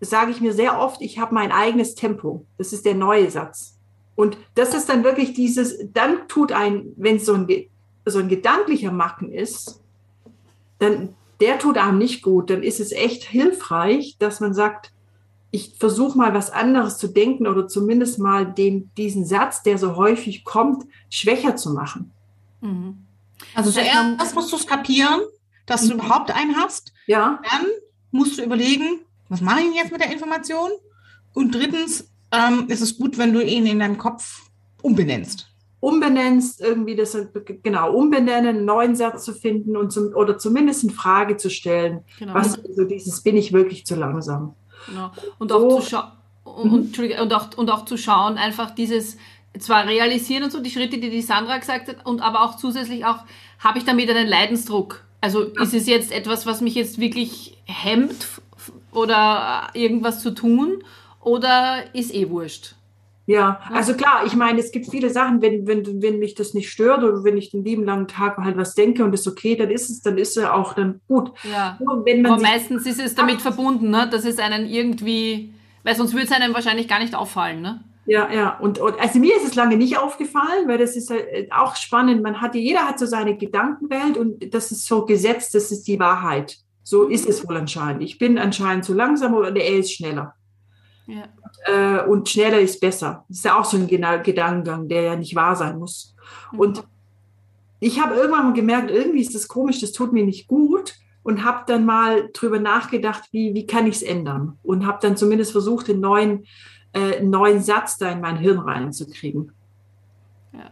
sage 0.00 0.30
ich 0.30 0.40
mir 0.40 0.52
sehr 0.52 0.80
oft, 0.80 1.00
ich 1.02 1.18
habe 1.18 1.34
mein 1.34 1.52
eigenes 1.52 1.94
Tempo. 1.94 2.46
Das 2.58 2.72
ist 2.72 2.86
der 2.86 2.94
neue 2.94 3.30
Satz. 3.30 3.78
Und 4.16 4.36
das 4.54 4.74
ist 4.74 4.88
dann 4.88 5.04
wirklich 5.04 5.34
dieses, 5.34 5.78
dann 5.92 6.28
tut 6.28 6.52
ein, 6.52 6.92
wenn 6.96 7.16
es 7.16 7.26
so 7.26 7.34
ein, 7.34 7.46
so 8.04 8.18
ein 8.18 8.28
gedanklicher 8.28 8.92
Macken 8.92 9.32
ist, 9.32 9.82
dann 10.78 11.14
der 11.40 11.58
tut 11.58 11.78
einem 11.78 11.98
nicht 11.98 12.22
gut. 12.22 12.50
Dann 12.50 12.62
ist 12.62 12.80
es 12.80 12.92
echt 12.92 13.24
hilfreich, 13.24 14.16
dass 14.18 14.40
man 14.40 14.52
sagt, 14.52 14.92
ich 15.50 15.74
versuche 15.78 16.16
mal 16.16 16.32
was 16.32 16.50
anderes 16.50 16.98
zu 16.98 17.08
denken 17.08 17.46
oder 17.46 17.66
zumindest 17.66 18.18
mal 18.18 18.46
den, 18.46 18.90
diesen 18.96 19.24
Satz, 19.24 19.62
der 19.62 19.78
so 19.78 19.96
häufig 19.96 20.44
kommt, 20.44 20.84
schwächer 21.08 21.56
zu 21.56 21.70
machen. 21.70 22.12
Mhm. 22.60 23.06
Also 23.54 23.70
zuerst 23.70 24.34
musst 24.34 24.52
du 24.52 24.56
es 24.56 24.66
kapieren, 24.66 25.20
dass 25.66 25.86
du 25.86 25.94
mhm. 25.94 26.00
überhaupt 26.00 26.30
einen 26.30 26.56
hast. 26.56 26.92
Ja. 27.06 27.40
Dann 27.50 27.66
musst 28.12 28.38
du 28.38 28.44
überlegen, 28.44 29.00
was 29.28 29.40
mache 29.40 29.60
ich 29.60 29.74
jetzt 29.74 29.92
mit 29.92 30.00
der 30.00 30.12
Information? 30.12 30.70
Und 31.32 31.54
drittens 31.54 32.10
ähm, 32.32 32.66
ist 32.68 32.80
es 32.80 32.98
gut, 32.98 33.18
wenn 33.18 33.32
du 33.32 33.40
ihn 33.44 33.66
in 33.66 33.80
deinem 33.80 33.98
Kopf 33.98 34.50
umbenennst. 34.82 35.48
Umbenennst, 35.80 36.60
irgendwie 36.60 36.94
das, 36.94 37.16
genau, 37.62 37.94
umbenennen, 37.94 38.56
einen 38.56 38.64
neuen 38.66 38.94
Satz 38.94 39.24
zu 39.24 39.32
finden 39.32 39.76
und 39.76 39.90
zum, 39.90 40.14
oder 40.14 40.36
zumindest 40.36 40.84
eine 40.84 40.92
Frage 40.92 41.38
zu 41.38 41.48
stellen. 41.48 42.04
Genau. 42.18 42.34
Was 42.34 42.52
so 42.52 42.84
dieses, 42.84 43.22
bin 43.22 43.36
ich 43.36 43.52
wirklich 43.52 43.86
zu 43.86 43.96
langsam? 43.96 44.54
Genau. 44.86 45.10
Und, 45.38 45.52
auch 45.52 45.60
oh. 45.60 45.80
zu 45.80 46.02
und, 46.44 46.98
mhm. 46.98 47.12
und, 47.20 47.34
auch, 47.34 47.56
und 47.56 47.70
auch 47.70 47.84
zu 47.84 47.96
schauen, 47.96 48.38
einfach 48.38 48.70
dieses 48.70 49.16
zwar 49.58 49.86
realisieren 49.86 50.44
und 50.44 50.52
so 50.52 50.60
die 50.60 50.70
Schritte, 50.70 50.98
die 50.98 51.10
die 51.10 51.22
Sandra 51.22 51.58
gesagt 51.58 51.88
hat, 51.88 52.06
und 52.06 52.20
aber 52.20 52.42
auch 52.42 52.56
zusätzlich 52.56 53.04
auch, 53.04 53.18
habe 53.58 53.78
ich 53.78 53.84
damit 53.84 54.08
einen 54.10 54.28
Leidensdruck? 54.28 55.04
Also 55.20 55.42
ist 55.42 55.74
es 55.74 55.86
jetzt 55.86 56.12
etwas, 56.12 56.46
was 56.46 56.60
mich 56.60 56.74
jetzt 56.74 56.98
wirklich 56.98 57.58
hemmt 57.64 58.26
oder 58.92 59.68
irgendwas 59.74 60.22
zu 60.22 60.30
tun 60.30 60.82
oder 61.20 61.94
ist 61.94 62.14
eh 62.14 62.30
wurscht? 62.30 62.74
Ja, 63.30 63.60
also 63.72 63.94
klar, 63.94 64.26
ich 64.26 64.34
meine, 64.34 64.58
es 64.58 64.72
gibt 64.72 64.90
viele 64.90 65.08
Sachen, 65.08 65.40
wenn, 65.40 65.64
wenn, 65.64 66.02
wenn 66.02 66.18
mich 66.18 66.34
das 66.34 66.52
nicht 66.52 66.68
stört 66.68 67.04
oder 67.04 67.22
wenn 67.22 67.36
ich 67.36 67.52
den 67.52 67.64
lieben 67.64 67.84
langen 67.84 68.08
Tag 68.08 68.36
halt 68.38 68.56
was 68.56 68.74
denke 68.74 69.04
und 69.04 69.12
ist 69.12 69.28
okay, 69.28 69.54
dann 69.54 69.70
ist 69.70 69.88
es, 69.88 70.02
dann 70.02 70.18
ist 70.18 70.36
es 70.36 70.44
auch 70.44 70.74
dann 70.74 71.00
gut. 71.06 71.30
Ja. 71.48 71.78
Aber 71.86 72.40
meistens 72.40 72.86
ist 72.86 72.98
es 72.98 73.14
damit 73.14 73.40
verbunden, 73.40 73.90
ne, 73.90 74.08
dass 74.10 74.24
es 74.24 74.40
einen 74.40 74.66
irgendwie, 74.66 75.54
weil 75.84 75.94
sonst 75.94 76.12
würde 76.12 76.26
es 76.26 76.32
einem 76.32 76.52
wahrscheinlich 76.54 76.88
gar 76.88 76.98
nicht 76.98 77.14
auffallen, 77.14 77.62
ne? 77.62 77.84
Ja, 78.06 78.28
ja. 78.32 78.58
Und, 78.58 78.80
und 78.80 78.98
also 78.98 79.20
mir 79.20 79.36
ist 79.36 79.46
es 79.46 79.54
lange 79.54 79.76
nicht 79.76 79.96
aufgefallen, 79.96 80.66
weil 80.66 80.78
das 80.78 80.96
ist 80.96 81.10
halt 81.10 81.52
auch 81.52 81.76
spannend. 81.76 82.24
Man 82.24 82.40
hat, 82.40 82.56
jeder 82.56 82.80
hat 82.80 82.98
so 82.98 83.06
seine 83.06 83.36
Gedankenwelt 83.36 84.16
und 84.16 84.52
das 84.52 84.72
ist 84.72 84.86
so 84.86 85.06
gesetzt, 85.06 85.54
das 85.54 85.70
ist 85.70 85.86
die 85.86 86.00
Wahrheit. 86.00 86.56
So 86.82 87.04
ist 87.04 87.28
es 87.28 87.46
wohl 87.46 87.56
anscheinend. 87.56 88.02
Ich 88.02 88.18
bin 88.18 88.38
anscheinend 88.38 88.84
zu 88.84 88.92
langsam 88.92 89.34
oder 89.34 89.54
er 89.54 89.78
ist 89.78 89.92
schneller. 89.92 90.34
Ja. 91.10 92.02
Äh, 92.02 92.06
und 92.06 92.28
schneller 92.28 92.60
ist 92.60 92.80
besser. 92.80 93.24
Das 93.28 93.38
ist 93.38 93.44
ja 93.44 93.58
auch 93.58 93.64
so 93.64 93.76
ein 93.76 93.88
Gedankengang, 93.88 94.88
der 94.88 95.02
ja 95.02 95.16
nicht 95.16 95.34
wahr 95.34 95.56
sein 95.56 95.78
muss. 95.78 96.14
Mhm. 96.52 96.58
Und 96.58 96.84
ich 97.80 98.00
habe 98.00 98.14
irgendwann 98.14 98.44
mal 98.44 98.52
gemerkt, 98.52 98.90
irgendwie 98.90 99.20
ist 99.20 99.34
das 99.34 99.48
komisch, 99.48 99.80
das 99.80 99.92
tut 99.92 100.12
mir 100.12 100.24
nicht 100.24 100.46
gut 100.46 100.94
und 101.22 101.44
habe 101.44 101.64
dann 101.66 101.84
mal 101.86 102.30
drüber 102.32 102.60
nachgedacht, 102.60 103.24
wie, 103.32 103.54
wie 103.54 103.66
kann 103.66 103.86
ich 103.86 103.96
es 103.96 104.02
ändern 104.02 104.58
und 104.62 104.86
habe 104.86 104.98
dann 105.00 105.16
zumindest 105.16 105.52
versucht, 105.52 105.88
den 105.88 106.00
neuen, 106.00 106.44
äh, 106.92 107.22
neuen 107.22 107.62
Satz 107.62 107.96
da 107.98 108.10
in 108.10 108.20
mein 108.20 108.36
Hirn 108.36 108.58
reinzukriegen. 108.58 109.52
Ja. 110.52 110.70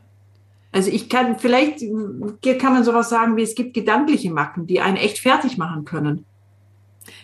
Also 0.71 0.91
ich 0.91 1.09
kann, 1.09 1.39
vielleicht 1.39 1.81
kann 1.81 2.75
man 2.75 2.85
sowas 2.85 3.09
sagen 3.09 3.37
wie, 3.37 3.43
es 3.43 3.55
gibt 3.55 3.75
gedankliche 3.75 4.31
Macken, 4.31 4.67
die 4.67 4.81
einen 4.81 4.97
echt 4.97 5.19
fertig 5.19 5.57
machen 5.57 5.85
können. 5.85 6.25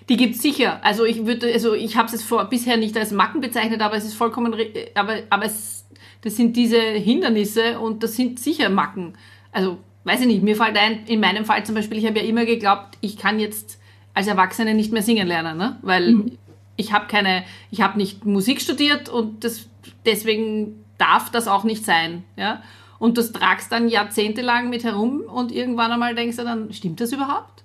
Die 0.08 0.16
gibt's 0.16 0.42
sicher. 0.42 0.80
Also 0.82 1.04
ich 1.04 1.24
würde, 1.24 1.52
also 1.52 1.74
ich 1.74 1.96
habe 1.96 2.14
es 2.14 2.22
vor 2.22 2.44
bisher 2.44 2.76
nicht 2.76 2.96
als 2.96 3.10
Macken 3.10 3.40
bezeichnet, 3.40 3.80
aber 3.80 3.96
es 3.96 4.04
ist 4.04 4.14
vollkommen, 4.14 4.54
aber 4.94 5.18
aber 5.30 5.44
es, 5.44 5.86
das 6.20 6.36
sind 6.36 6.56
diese 6.56 6.80
Hindernisse 6.80 7.78
und 7.78 8.02
das 8.02 8.14
sind 8.16 8.38
sicher 8.38 8.68
Macken. 8.68 9.14
Also 9.50 9.78
weiß 10.04 10.20
ich 10.20 10.26
nicht. 10.26 10.42
Mir 10.42 10.56
fällt 10.56 10.76
ein, 10.76 11.04
in 11.06 11.20
meinem 11.20 11.44
Fall 11.44 11.64
zum 11.64 11.74
Beispiel, 11.74 11.98
ich 11.98 12.06
habe 12.06 12.18
ja 12.18 12.24
immer 12.24 12.44
geglaubt, 12.44 12.98
ich 13.00 13.16
kann 13.16 13.40
jetzt 13.40 13.78
als 14.12 14.26
Erwachsene 14.26 14.74
nicht 14.74 14.92
mehr 14.92 15.02
singen 15.02 15.26
lernen, 15.26 15.58
ne? 15.58 15.78
Weil 15.82 16.12
mhm. 16.12 16.38
ich 16.76 16.92
habe 16.92 17.06
keine, 17.06 17.44
ich 17.70 17.80
habe 17.80 17.98
nicht 17.98 18.24
Musik 18.24 18.60
studiert 18.60 19.08
und 19.08 19.42
das, 19.42 19.66
deswegen 20.06 20.84
darf 20.98 21.30
das 21.30 21.48
auch 21.48 21.64
nicht 21.64 21.84
sein, 21.84 22.24
ja. 22.36 22.62
Und 22.98 23.18
das 23.18 23.32
tragst 23.32 23.72
dann 23.72 23.88
jahrzehntelang 23.88 24.70
mit 24.70 24.84
herum 24.84 25.22
und 25.22 25.50
irgendwann 25.50 25.90
einmal 25.90 26.14
denkst 26.14 26.36
du 26.36 26.44
dann, 26.44 26.72
stimmt 26.72 27.00
das 27.00 27.12
überhaupt? 27.12 27.63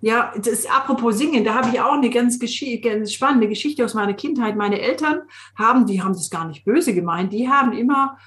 Ja, 0.00 0.32
das 0.36 0.48
ist, 0.48 0.70
apropos 0.70 1.18
Singen, 1.18 1.44
da 1.44 1.54
habe 1.54 1.70
ich 1.70 1.80
auch 1.80 1.94
eine 1.94 2.10
ganz, 2.10 2.38
ganz, 2.38 3.12
spannende 3.12 3.48
Geschichte 3.48 3.84
aus 3.84 3.94
meiner 3.94 4.14
Kindheit. 4.14 4.56
Meine 4.56 4.80
Eltern 4.80 5.22
haben, 5.56 5.86
die 5.86 6.02
haben 6.02 6.12
das 6.12 6.30
gar 6.30 6.46
nicht 6.46 6.64
böse 6.64 6.94
gemeint, 6.94 7.32
die 7.32 7.48
haben 7.48 7.72
immer, 7.72 8.18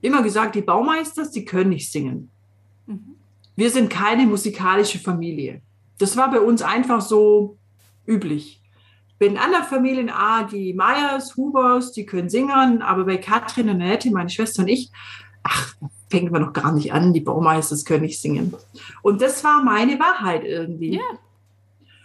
immer 0.00 0.22
gesagt, 0.22 0.54
die 0.54 0.62
Baumeisters, 0.62 1.30
die 1.30 1.44
können 1.44 1.70
nicht 1.70 1.90
singen. 1.90 2.30
Mhm. 2.86 3.16
Wir 3.56 3.70
sind 3.70 3.90
keine 3.90 4.26
musikalische 4.26 4.98
Familie. 4.98 5.62
Das 5.98 6.16
war 6.16 6.30
bei 6.30 6.40
uns 6.40 6.62
einfach 6.62 7.00
so 7.00 7.58
üblich. 8.06 8.62
bei 9.18 9.28
den 9.28 9.38
anderen 9.38 9.64
Familien, 9.64 10.10
ah, 10.10 10.44
die 10.44 10.72
Meyers, 10.72 11.36
Hubers, 11.36 11.92
die 11.92 12.06
können 12.06 12.30
singen, 12.30 12.80
aber 12.80 13.04
bei 13.04 13.18
Katrin 13.18 13.68
und 13.68 13.82
Annette, 13.82 14.10
meine 14.10 14.30
Schwester 14.30 14.62
und 14.62 14.68
ich, 14.68 14.90
ach, 15.42 15.74
fängt 16.10 16.32
man 16.32 16.42
noch 16.42 16.52
gar 16.52 16.72
nicht 16.72 16.92
an, 16.92 17.12
die 17.12 17.20
Baumeisters 17.20 17.84
können 17.84 18.02
nicht 18.02 18.20
singen. 18.20 18.54
Und 19.02 19.22
das 19.22 19.42
war 19.44 19.62
meine 19.62 19.98
Wahrheit 19.98 20.44
irgendwie. 20.44 20.96
Ja. 20.96 21.18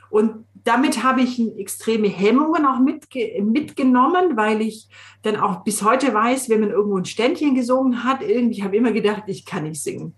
Und 0.09 0.45
damit 0.63 1.03
habe 1.03 1.21
ich 1.21 1.39
extreme 1.57 2.07
Hemmungen 2.07 2.65
auch 2.65 2.79
mitge 2.79 3.41
mitgenommen, 3.43 4.37
weil 4.37 4.61
ich 4.61 4.87
dann 5.23 5.35
auch 5.35 5.63
bis 5.63 5.83
heute 5.83 6.13
weiß, 6.13 6.49
wenn 6.49 6.61
man 6.61 6.71
irgendwo 6.71 6.97
ein 6.97 7.05
Ständchen 7.05 7.55
gesungen 7.55 8.03
hat, 8.03 8.21
irgendwie 8.21 8.63
habe 8.63 8.75
ich 8.75 8.81
immer 8.81 8.91
gedacht, 8.91 9.23
ich 9.27 9.45
kann 9.45 9.63
nicht 9.63 9.81
singen. 9.81 10.13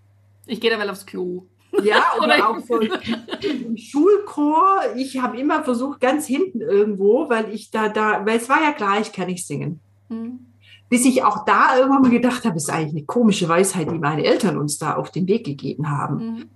Ich 0.46 0.60
gehe 0.60 0.70
da 0.70 0.78
mal 0.78 0.88
aufs 0.88 1.04
Klo. 1.04 1.46
Ja, 1.82 2.02
oder 2.22 2.48
auch 2.48 2.58
so 2.60 2.80
im 2.80 3.76
Schulchor. 3.76 4.80
Ich 4.96 5.20
habe 5.20 5.38
immer 5.38 5.64
versucht, 5.64 6.00
ganz 6.00 6.26
hinten 6.26 6.60
irgendwo, 6.60 7.28
weil 7.28 7.52
ich 7.52 7.70
da, 7.70 7.88
da, 7.88 8.24
weil 8.24 8.38
es 8.38 8.48
war 8.48 8.62
ja 8.62 8.72
klar, 8.72 9.00
ich 9.00 9.12
kann 9.12 9.26
nicht 9.26 9.46
singen. 9.46 9.80
Hm. 10.08 10.47
Bis 10.88 11.04
ich 11.04 11.22
auch 11.22 11.44
da 11.44 11.76
irgendwann 11.76 12.02
mal 12.02 12.10
gedacht 12.10 12.44
habe, 12.44 12.56
es 12.56 12.64
ist 12.64 12.70
eigentlich 12.70 12.94
eine 12.94 13.04
komische 13.04 13.48
Weisheit, 13.48 13.90
die 13.90 13.98
meine 13.98 14.24
Eltern 14.24 14.56
uns 14.56 14.78
da 14.78 14.94
auf 14.94 15.10
den 15.10 15.28
Weg 15.28 15.44
gegeben 15.44 15.90
haben. 15.90 16.48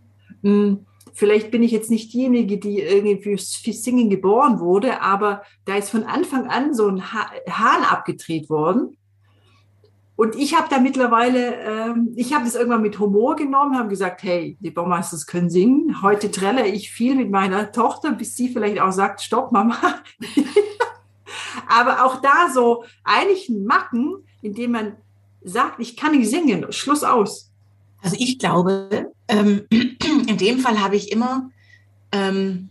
Mhm. 0.42 0.48
Hm, 0.48 0.86
Vielleicht 1.14 1.50
bin 1.50 1.62
ich 1.62 1.72
jetzt 1.72 1.90
nicht 1.90 2.12
diejenige, 2.12 2.58
die 2.58 2.80
irgendwie 2.80 3.22
fürs, 3.22 3.60
Singen 3.62 4.08
geboren 4.08 4.60
wurde, 4.60 5.02
aber 5.02 5.42
da 5.66 5.76
ist 5.76 5.90
von 5.90 6.04
Anfang 6.04 6.46
an 6.46 6.74
so 6.74 6.88
ein 6.88 7.12
ha 7.12 7.26
Hahn 7.48 7.84
abgedreht 7.84 8.48
worden. 8.48 8.96
Und 10.16 10.36
ich 10.36 10.56
habe 10.56 10.68
da 10.70 10.78
mittlerweile, 10.78 11.56
ähm, 11.56 12.12
ich 12.16 12.32
habe 12.32 12.44
das 12.44 12.54
irgendwann 12.54 12.82
mit 12.82 12.98
Humor 12.98 13.36
genommen, 13.36 13.76
habe 13.76 13.88
gesagt, 13.88 14.22
hey, 14.22 14.56
die 14.60 14.70
Baumeisters 14.70 15.26
können 15.26 15.50
singen. 15.50 16.00
Heute 16.02 16.30
trelle 16.30 16.66
ich 16.66 16.90
viel 16.90 17.14
mit 17.14 17.30
meiner 17.30 17.72
Tochter, 17.72 18.12
bis 18.12 18.36
sie 18.36 18.48
vielleicht 18.48 18.80
auch 18.80 18.92
sagt, 18.92 19.20
stopp, 19.20 19.52
Mama. 19.52 19.76
Aber 21.68 22.04
auch 22.04 22.20
da 22.20 22.50
so 22.52 22.84
eigentlich 23.04 23.48
Macken, 23.50 24.16
indem 24.42 24.72
man 24.72 24.96
sagt, 25.42 25.80
ich 25.80 25.96
kann 25.96 26.16
nicht 26.16 26.30
singen, 26.30 26.72
Schluss 26.72 27.02
aus. 27.02 27.50
Also 28.02 28.16
ich 28.18 28.38
glaube, 28.38 29.12
ähm, 29.28 29.62
in 29.70 30.38
dem 30.38 30.58
Fall 30.58 30.80
habe 30.80 30.96
ich 30.96 31.12
immer, 31.12 31.50
ähm, 32.10 32.70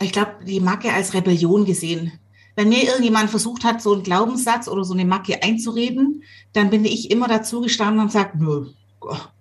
ich 0.00 0.12
glaube, 0.12 0.44
die 0.46 0.60
Macke 0.60 0.92
als 0.92 1.14
Rebellion 1.14 1.64
gesehen. 1.64 2.12
Wenn 2.54 2.68
mir 2.68 2.84
irgendjemand 2.84 3.30
versucht 3.30 3.64
hat, 3.64 3.82
so 3.82 3.92
einen 3.92 4.02
Glaubenssatz 4.02 4.68
oder 4.68 4.84
so 4.84 4.94
eine 4.94 5.04
Macke 5.04 5.42
einzureden, 5.42 6.22
dann 6.52 6.70
bin 6.70 6.84
ich 6.84 7.10
immer 7.10 7.28
dazu 7.28 7.60
gestanden 7.60 8.00
und 8.00 8.12
sagt, 8.12 8.36
nö, 8.36 8.68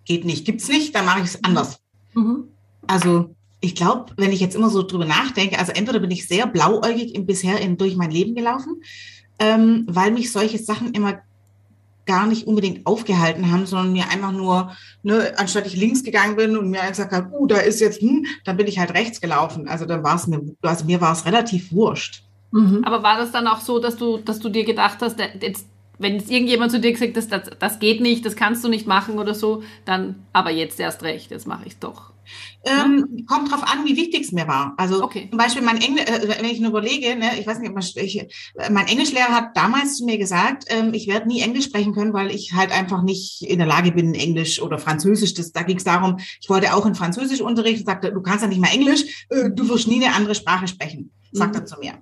geht 0.03 0.25
nicht, 0.25 0.45
gibt's 0.45 0.67
nicht, 0.67 0.95
dann 0.95 1.05
mache 1.05 1.19
ich 1.19 1.25
es 1.25 1.43
anders. 1.43 1.79
Mhm. 2.13 2.49
Also 2.87 3.35
ich 3.65 3.75
glaube, 3.75 4.13
wenn 4.17 4.31
ich 4.31 4.39
jetzt 4.39 4.55
immer 4.55 4.69
so 4.69 4.83
drüber 4.83 5.05
nachdenke, 5.05 5.57
also 5.57 5.71
entweder 5.71 5.99
bin 5.99 6.11
ich 6.11 6.27
sehr 6.27 6.45
blauäugig 6.47 7.15
im 7.15 7.25
bisher 7.25 7.59
in, 7.59 7.77
durch 7.77 7.95
mein 7.95 8.11
Leben 8.11 8.35
gelaufen, 8.35 8.81
ähm, 9.39 9.85
weil 9.87 10.11
mich 10.11 10.31
solche 10.31 10.59
Sachen 10.59 10.93
immer 10.93 11.19
gar 12.05 12.27
nicht 12.27 12.45
unbedingt 12.45 12.85
aufgehalten 12.85 13.51
haben, 13.51 13.65
sondern 13.65 13.91
mir 13.91 14.09
einfach 14.09 14.31
nur, 14.31 14.71
ne, 15.01 15.33
anstatt 15.37 15.65
ich 15.65 15.75
links 15.75 16.03
gegangen 16.03 16.35
bin 16.35 16.55
und 16.55 16.69
mir 16.69 16.87
gesagt 16.87 17.11
habe, 17.11 17.35
uh, 17.35 17.47
da 17.47 17.57
ist 17.57 17.81
jetzt, 17.81 18.01
hm, 18.01 18.25
dann 18.43 18.57
bin 18.57 18.67
ich 18.67 18.77
halt 18.77 18.93
rechts 18.93 19.19
gelaufen. 19.19 19.67
Also 19.67 19.85
dann 19.85 20.03
war 20.03 20.15
es 20.15 20.27
mir, 20.27 20.39
also 20.61 20.85
mir 20.85 21.01
war 21.01 21.13
es 21.13 21.25
relativ 21.25 21.71
wurscht. 21.71 22.21
Mhm. 22.51 22.83
Aber 22.85 23.01
war 23.01 23.17
das 23.17 23.31
dann 23.31 23.47
auch 23.47 23.59
so, 23.59 23.79
dass 23.79 23.97
du, 23.97 24.17
dass 24.17 24.39
du 24.39 24.49
dir 24.49 24.65
gedacht 24.65 24.99
hast, 25.01 25.19
jetzt, 25.41 25.67
wenn 25.97 26.13
jetzt 26.13 26.29
irgendjemand 26.29 26.71
zu 26.71 26.79
dir 26.79 26.93
gesagt 26.93 27.17
hat, 27.17 27.33
das, 27.33 27.57
das 27.57 27.79
geht 27.79 28.01
nicht, 28.01 28.23
das 28.25 28.35
kannst 28.35 28.63
du 28.63 28.69
nicht 28.69 28.85
machen 28.85 29.17
oder 29.17 29.33
so, 29.33 29.63
dann, 29.85 30.23
aber 30.31 30.51
jetzt 30.51 30.79
erst 30.79 31.01
recht, 31.01 31.31
jetzt 31.31 31.47
mache 31.47 31.65
ich 31.65 31.73
es 31.73 31.79
doch. 31.79 32.11
Ähm, 32.65 33.25
kommt 33.27 33.51
drauf 33.51 33.63
an, 33.63 33.85
wie 33.85 33.95
wichtig 33.95 34.21
es 34.23 34.31
mir 34.31 34.47
war. 34.47 34.73
Also 34.77 35.03
Okay. 35.03 35.27
zum 35.29 35.37
Beispiel 35.37 35.61
mein 35.61 35.79
Englisch, 35.81 36.05
äh, 36.05 36.27
wenn 36.27 36.45
ich 36.45 36.59
nur 36.59 36.71
überlege, 36.71 37.15
ne, 37.15 37.39
ich 37.39 37.45
weiß 37.45 37.59
nicht, 37.59 37.69
ob 37.69 37.75
man, 37.75 37.83
ich, 37.95 38.19
äh, 38.19 38.27
mein 38.71 38.87
Englischlehrer 38.87 39.29
hat 39.29 39.55
damals 39.55 39.97
zu 39.97 40.05
mir 40.05 40.17
gesagt, 40.17 40.65
ähm, 40.69 40.93
ich 40.93 41.07
werde 41.07 41.27
nie 41.27 41.41
Englisch 41.41 41.65
sprechen 41.65 41.93
können, 41.93 42.13
weil 42.13 42.31
ich 42.31 42.53
halt 42.53 42.71
einfach 42.71 43.03
nicht 43.03 43.41
in 43.43 43.59
der 43.59 43.67
Lage 43.67 43.91
bin, 43.91 44.13
Englisch 44.15 44.61
oder 44.61 44.79
Französisch. 44.79 45.33
Das, 45.35 45.51
da 45.51 45.61
ging 45.63 45.77
es 45.77 45.83
darum, 45.83 46.17
ich 46.41 46.49
wollte 46.49 46.73
auch 46.73 46.85
in 46.85 46.95
Französischunterricht 46.95 47.81
und 47.81 47.85
sagte, 47.85 48.11
du 48.11 48.21
kannst 48.21 48.41
ja 48.41 48.47
nicht 48.47 48.61
mal 48.61 48.71
Englisch, 48.73 49.25
äh, 49.29 49.49
du 49.51 49.69
wirst 49.69 49.87
nie 49.87 50.03
eine 50.03 50.15
andere 50.15 50.35
Sprache 50.35 50.67
sprechen, 50.67 51.11
sagt 51.31 51.53
Mhm. 51.55 51.61
er 51.61 51.65
zu 51.65 51.79
mir. 51.79 51.93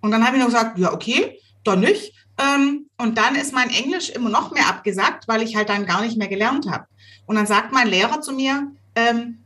Und 0.00 0.10
dann 0.10 0.26
habe 0.26 0.36
ich 0.36 0.40
noch 0.42 0.48
gesagt, 0.48 0.78
ja, 0.78 0.92
okay, 0.92 1.38
dann 1.64 1.80
nicht. 1.80 2.12
Ähm, 2.38 2.86
und 2.98 3.18
dann 3.18 3.34
ist 3.36 3.52
mein 3.52 3.70
Englisch 3.70 4.08
immer 4.10 4.30
noch 4.30 4.50
mehr 4.52 4.68
abgesagt, 4.68 5.28
weil 5.28 5.42
ich 5.42 5.54
halt 5.54 5.68
dann 5.68 5.86
gar 5.86 6.00
nicht 6.00 6.16
mehr 6.16 6.28
gelernt 6.28 6.68
habe. 6.68 6.86
Und 7.26 7.36
dann 7.36 7.46
sagt 7.46 7.72
mein 7.72 7.88
Lehrer 7.88 8.20
zu 8.20 8.32
mir, 8.32 8.72
ähm, 8.96 9.41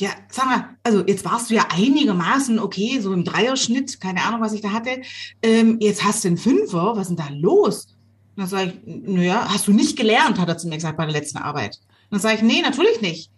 ja, 0.00 0.10
sag 0.30 0.46
mal, 0.46 0.68
also 0.82 1.04
jetzt 1.06 1.24
warst 1.24 1.50
du 1.50 1.54
ja 1.54 1.66
einigermaßen 1.70 2.58
okay, 2.58 3.00
so 3.00 3.12
im 3.12 3.24
Dreierschnitt, 3.24 4.00
keine 4.00 4.22
Ahnung, 4.22 4.40
was 4.40 4.52
ich 4.52 4.60
da 4.60 4.72
hatte. 4.72 5.02
Ähm, 5.42 5.78
jetzt 5.80 6.04
hast 6.04 6.24
du 6.24 6.28
einen 6.28 6.36
Fünfer, 6.36 6.92
was 6.96 7.10
ist 7.10 7.16
denn 7.18 7.26
da 7.26 7.28
los? 7.34 7.96
Und 8.36 8.42
dann 8.42 8.46
sage 8.46 8.72
ich, 8.72 9.02
naja, 9.08 9.48
hast 9.48 9.66
du 9.66 9.72
nicht 9.72 9.96
gelernt, 9.96 10.38
hat 10.38 10.48
er 10.48 10.58
zu 10.58 10.68
mir 10.68 10.76
gesagt 10.76 10.96
bei 10.96 11.04
der 11.04 11.14
letzten 11.14 11.38
Arbeit. 11.38 11.78
Und 12.10 12.12
dann 12.12 12.20
sage 12.20 12.36
ich, 12.36 12.42
nee, 12.42 12.62
natürlich 12.62 13.00
nicht. 13.00 13.30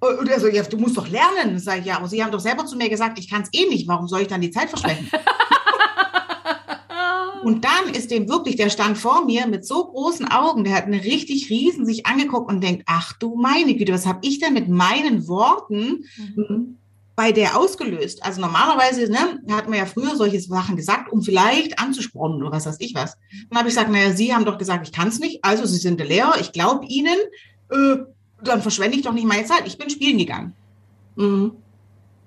Und 0.00 0.28
er 0.28 0.40
so, 0.40 0.48
ja, 0.48 0.62
du 0.62 0.78
musst 0.78 0.96
doch 0.96 1.08
lernen. 1.08 1.50
Dann 1.50 1.58
sage 1.58 1.80
ich, 1.80 1.86
ja, 1.86 1.96
aber 1.96 2.08
Sie 2.08 2.24
haben 2.24 2.32
doch 2.32 2.40
selber 2.40 2.64
zu 2.64 2.76
mir 2.76 2.88
gesagt, 2.88 3.18
ich 3.18 3.28
kann 3.28 3.42
es 3.42 3.50
eh 3.52 3.68
nicht, 3.68 3.86
warum 3.86 4.08
soll 4.08 4.22
ich 4.22 4.28
dann 4.28 4.40
die 4.40 4.50
Zeit 4.50 4.70
verschwenden? 4.70 5.10
Und 7.42 7.64
dann 7.64 7.94
ist 7.94 8.10
dem 8.10 8.28
wirklich, 8.28 8.56
der 8.56 8.70
stand 8.70 8.98
vor 8.98 9.24
mir 9.24 9.46
mit 9.46 9.64
so 9.64 9.86
großen 9.86 10.30
Augen, 10.30 10.64
der 10.64 10.74
hat 10.74 10.84
eine 10.84 11.02
richtig 11.02 11.48
riesen 11.50 11.86
sich 11.86 12.06
angeguckt 12.06 12.50
und 12.50 12.62
denkt, 12.62 12.84
ach 12.86 13.12
du 13.14 13.36
meine 13.36 13.74
Güte, 13.74 13.92
was 13.92 14.06
habe 14.06 14.20
ich 14.22 14.38
denn 14.40 14.54
mit 14.54 14.68
meinen 14.68 15.26
Worten 15.26 16.04
Mhm. 16.36 16.76
bei 17.16 17.32
der 17.32 17.58
ausgelöst? 17.58 18.24
Also 18.24 18.40
normalerweise 18.40 19.10
ne, 19.10 19.40
hat 19.50 19.68
man 19.68 19.78
ja 19.78 19.86
früher 19.86 20.16
solche 20.16 20.40
Sachen 20.40 20.76
gesagt, 20.76 21.10
um 21.12 21.22
vielleicht 21.22 21.78
anzuspornen 21.78 22.42
oder 22.42 22.52
was 22.52 22.66
weiß 22.66 22.76
ich 22.80 22.94
was. 22.94 23.16
Dann 23.48 23.58
habe 23.58 23.68
ich 23.68 23.74
gesagt, 23.74 23.90
naja, 23.90 24.12
Sie 24.12 24.34
haben 24.34 24.44
doch 24.44 24.58
gesagt, 24.58 24.86
ich 24.86 24.92
kann 24.92 25.08
es 25.08 25.18
nicht, 25.18 25.44
also 25.44 25.64
Sie 25.64 25.78
sind 25.78 25.98
der 25.98 26.06
Lehrer, 26.06 26.40
ich 26.40 26.52
glaube 26.52 26.86
Ihnen, 26.86 27.16
äh, 27.70 27.96
dann 28.42 28.62
verschwende 28.62 28.96
ich 28.96 29.02
doch 29.02 29.12
nicht 29.12 29.26
meine 29.26 29.44
Zeit, 29.44 29.62
ich 29.66 29.78
bin 29.78 29.90
spielen 29.90 30.18
gegangen. 30.18 30.52
Mhm. 31.16 31.52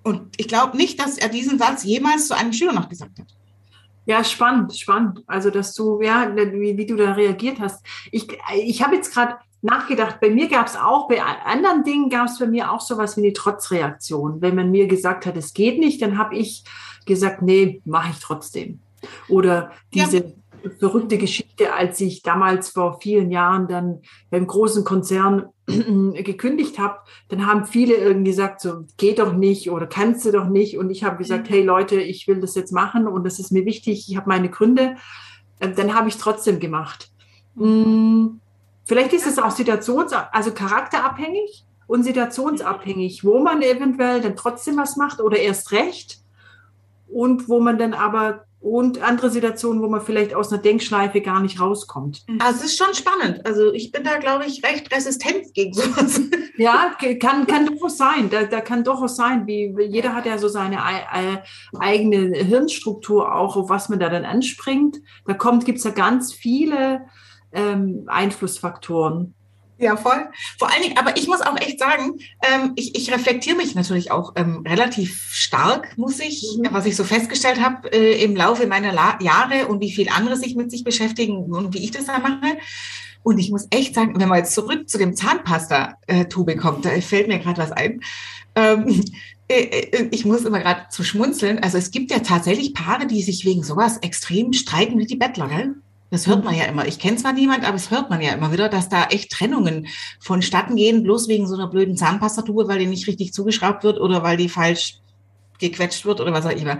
Und 0.03 0.21
ich 0.37 0.47
glaube 0.47 0.75
nicht, 0.77 0.99
dass 0.99 1.17
er 1.17 1.29
diesen 1.29 1.57
Satz 1.57 1.83
jemals 1.83 2.27
zu 2.27 2.35
einem 2.35 2.51
Schüler 2.53 2.73
noch 2.73 2.89
gesagt 2.89 3.19
hat. 3.19 3.27
Ja, 4.05 4.23
spannend, 4.23 4.75
spannend. 4.77 5.23
Also, 5.27 5.49
dass 5.49 5.73
du, 5.73 6.01
ja, 6.01 6.35
wie, 6.35 6.77
wie 6.77 6.85
du 6.85 6.95
da 6.95 7.13
reagiert 7.13 7.59
hast. 7.59 7.85
Ich, 8.11 8.27
ich 8.55 8.83
habe 8.83 8.95
jetzt 8.95 9.13
gerade 9.13 9.37
nachgedacht, 9.61 10.19
bei 10.19 10.29
mir 10.29 10.49
gab 10.49 10.67
es 10.67 10.75
auch, 10.75 11.07
bei 11.07 11.21
anderen 11.21 11.83
Dingen 11.83 12.09
gab 12.09 12.27
es 12.27 12.37
bei 12.37 12.47
mir 12.47 12.71
auch 12.71 12.81
sowas 12.81 13.15
wie 13.15 13.21
eine 13.21 13.33
Trotzreaktion. 13.33 14.41
Wenn 14.41 14.55
man 14.55 14.71
mir 14.71 14.87
gesagt 14.87 15.25
hat, 15.25 15.37
es 15.37 15.53
geht 15.53 15.79
nicht, 15.79 16.01
dann 16.01 16.17
habe 16.17 16.35
ich 16.35 16.63
gesagt, 17.05 17.41
nee, 17.41 17.81
mache 17.85 18.11
ich 18.11 18.19
trotzdem. 18.19 18.79
Oder 19.29 19.71
Ja. 19.93 20.05
Verrückte 20.79 21.17
Geschichte, 21.17 21.73
als 21.73 21.99
ich 22.01 22.23
damals 22.23 22.69
vor 22.69 22.99
vielen 23.01 23.31
Jahren 23.31 23.67
dann 23.67 24.01
beim 24.29 24.47
großen 24.47 24.83
Konzern 24.83 25.47
gekündigt 25.67 26.79
habe, 26.79 26.99
dann 27.29 27.45
haben 27.45 27.65
viele 27.65 27.95
irgendwie 27.95 28.31
gesagt, 28.31 28.61
so 28.61 28.85
geht 28.97 29.19
doch 29.19 29.33
nicht 29.33 29.69
oder 29.69 29.87
kannst 29.87 30.25
du 30.25 30.31
doch 30.31 30.47
nicht. 30.47 30.77
Und 30.77 30.89
ich 30.89 31.03
habe 31.03 31.17
gesagt, 31.17 31.49
hey 31.49 31.63
Leute, 31.63 31.99
ich 32.01 32.27
will 32.27 32.39
das 32.39 32.55
jetzt 32.55 32.71
machen 32.71 33.07
und 33.07 33.23
das 33.25 33.39
ist 33.39 33.51
mir 33.51 33.65
wichtig, 33.65 34.05
ich 34.09 34.17
habe 34.17 34.29
meine 34.29 34.49
Gründe. 34.49 34.95
Ähm, 35.59 35.73
Dann 35.75 35.93
habe 35.93 36.09
ich 36.09 36.17
trotzdem 36.17 36.59
gemacht. 36.59 37.11
Mm, 37.55 38.39
Vielleicht 38.85 39.13
ist 39.13 39.27
es 39.27 39.39
auch 39.39 39.51
situations-, 39.51 40.13
also 40.31 40.51
charakterabhängig 40.51 41.65
und 41.87 42.03
situationsabhängig, 42.03 43.23
wo 43.23 43.39
man 43.39 43.61
eventuell 43.61 44.21
dann 44.21 44.35
trotzdem 44.35 44.77
was 44.77 44.97
macht 44.97 45.21
oder 45.21 45.37
erst 45.37 45.71
recht 45.71 46.22
und 47.13 47.47
wo 47.49 47.59
man 47.59 47.77
dann 47.77 47.93
aber 47.93 48.45
und 48.59 49.01
andere 49.03 49.29
Situationen, 49.29 49.81
wo 49.83 49.89
man 49.89 49.99
vielleicht 49.99 50.33
aus 50.33 50.53
einer 50.53 50.61
Denkschleife 50.61 51.19
gar 51.19 51.41
nicht 51.41 51.59
rauskommt. 51.59 52.21
Also 52.39 52.59
es 52.59 52.65
ist 52.71 52.77
schon 52.77 52.93
spannend. 52.93 53.45
Also 53.45 53.73
ich 53.73 53.91
bin 53.91 54.05
da, 54.05 54.17
glaube 54.19 54.45
ich, 54.45 54.63
recht 54.63 54.89
resistent 54.95 55.53
gegen 55.53 55.73
sowas. 55.73 56.21
Ja, 56.55 56.91
kann, 57.19 57.47
kann 57.47 57.65
durchaus 57.65 57.97
sein. 57.97 58.29
Da, 58.29 58.43
da 58.43 58.61
kann 58.61 58.83
durchaus 58.83 59.15
sein, 59.15 59.47
wie 59.47 59.73
jeder 59.89 60.13
hat 60.13 60.27
ja 60.27 60.37
so 60.37 60.47
seine 60.47 60.83
ei- 60.85 61.07
ei- 61.11 61.43
eigene 61.79 62.37
Hirnstruktur 62.37 63.33
auch, 63.35 63.57
auf 63.57 63.69
was 63.71 63.89
man 63.89 63.99
da 63.99 64.07
dann 64.07 64.23
anspringt. 64.23 64.97
Da 65.25 65.33
kommt, 65.33 65.65
gibt's 65.65 65.83
ja 65.83 65.89
ganz 65.89 66.31
viele 66.31 67.07
ähm, 67.53 68.03
Einflussfaktoren. 68.05 69.33
Ja, 69.79 69.97
voll. 69.97 70.29
Vor 70.59 70.71
allen 70.71 70.83
Dingen, 70.83 70.97
aber 70.97 71.17
ich 71.17 71.27
muss 71.27 71.41
auch 71.41 71.57
echt 71.57 71.79
sagen, 71.79 72.19
ähm, 72.43 72.73
ich, 72.75 72.95
ich 72.95 73.11
reflektiere 73.11 73.57
mich 73.57 73.75
natürlich 73.75 74.11
auch 74.11 74.33
ähm, 74.35 74.63
relativ 74.67 75.29
stark, 75.31 75.97
muss 75.97 76.19
ich, 76.19 76.43
Mhm. 76.57 76.67
was 76.71 76.85
ich 76.85 76.95
so 76.95 77.03
festgestellt 77.03 77.59
habe 77.61 77.91
äh, 77.91 78.23
im 78.23 78.35
Laufe 78.35 78.67
meiner 78.67 78.93
La 78.93 79.17
Jahre 79.21 79.67
und 79.67 79.81
wie 79.81 79.91
viel 79.91 80.09
andere 80.09 80.37
sich 80.37 80.55
mit 80.55 80.71
sich 80.71 80.83
beschäftigen 80.83 81.37
und 81.51 81.73
wie 81.73 81.83
ich 81.83 81.91
das 81.91 82.05
da 82.05 82.19
mache. 82.19 82.57
Und 83.23 83.39
ich 83.39 83.49
muss 83.51 83.67
echt 83.71 83.95
sagen, 83.95 84.19
wenn 84.19 84.29
man 84.29 84.39
jetzt 84.39 84.53
zurück 84.53 84.89
zu 84.89 84.97
dem 84.97 85.15
Zahnpasta-Tube 85.15 86.57
kommt, 86.57 86.85
da 86.85 86.89
fällt 87.01 87.27
mir 87.27 87.39
gerade 87.39 87.61
was 87.61 87.71
ein. 87.71 88.01
Ähm, 88.55 89.03
äh, 89.47 89.61
äh, 89.63 90.07
ich 90.11 90.25
muss 90.25 90.43
immer 90.45 90.59
gerade 90.59 90.87
zu 90.89 91.03
schmunzeln. 91.03 91.59
Also 91.59 91.77
es 91.77 91.91
gibt 91.91 92.11
ja 92.11 92.19
tatsächlich 92.19 92.73
Paare, 92.73 93.07
die 93.07 93.21
sich 93.23 93.45
wegen 93.45 93.63
sowas 93.63 93.97
extrem 93.97 94.53
streiten 94.53 94.99
wie 94.99 95.05
die 95.05 95.15
Bettler, 95.15 95.47
gell? 95.47 95.75
Das 96.13 96.27
hört 96.27 96.43
man 96.43 96.53
ja 96.53 96.65
immer. 96.65 96.85
Ich 96.85 96.99
kenne 96.99 97.17
zwar 97.17 97.33
niemand, 97.33 97.65
aber 97.65 97.75
es 97.75 97.89
hört 97.89 98.11
man 98.11 98.21
ja 98.21 98.33
immer 98.33 98.51
wieder, 98.51 98.69
dass 98.69 98.87
da 98.87 99.05
echt 99.05 99.31
Trennungen 99.31 99.87
vonstatten 100.19 100.75
gehen, 100.75 101.01
bloß 101.01 101.27
wegen 101.27 101.47
so 101.47 101.55
einer 101.55 101.65
blöden 101.65 101.97
Zahnpastatube, 101.97 102.67
weil 102.67 102.77
die 102.77 102.85
nicht 102.85 103.07
richtig 103.07 103.33
zugeschraubt 103.33 103.83
wird 103.83 103.99
oder 103.99 104.21
weil 104.21 104.37
die 104.37 104.47
falsch 104.47 104.99
gequetscht 105.57 106.05
wird 106.05 106.21
oder 106.21 106.31
was 106.31 106.45
auch 106.45 106.51
immer. 106.51 106.77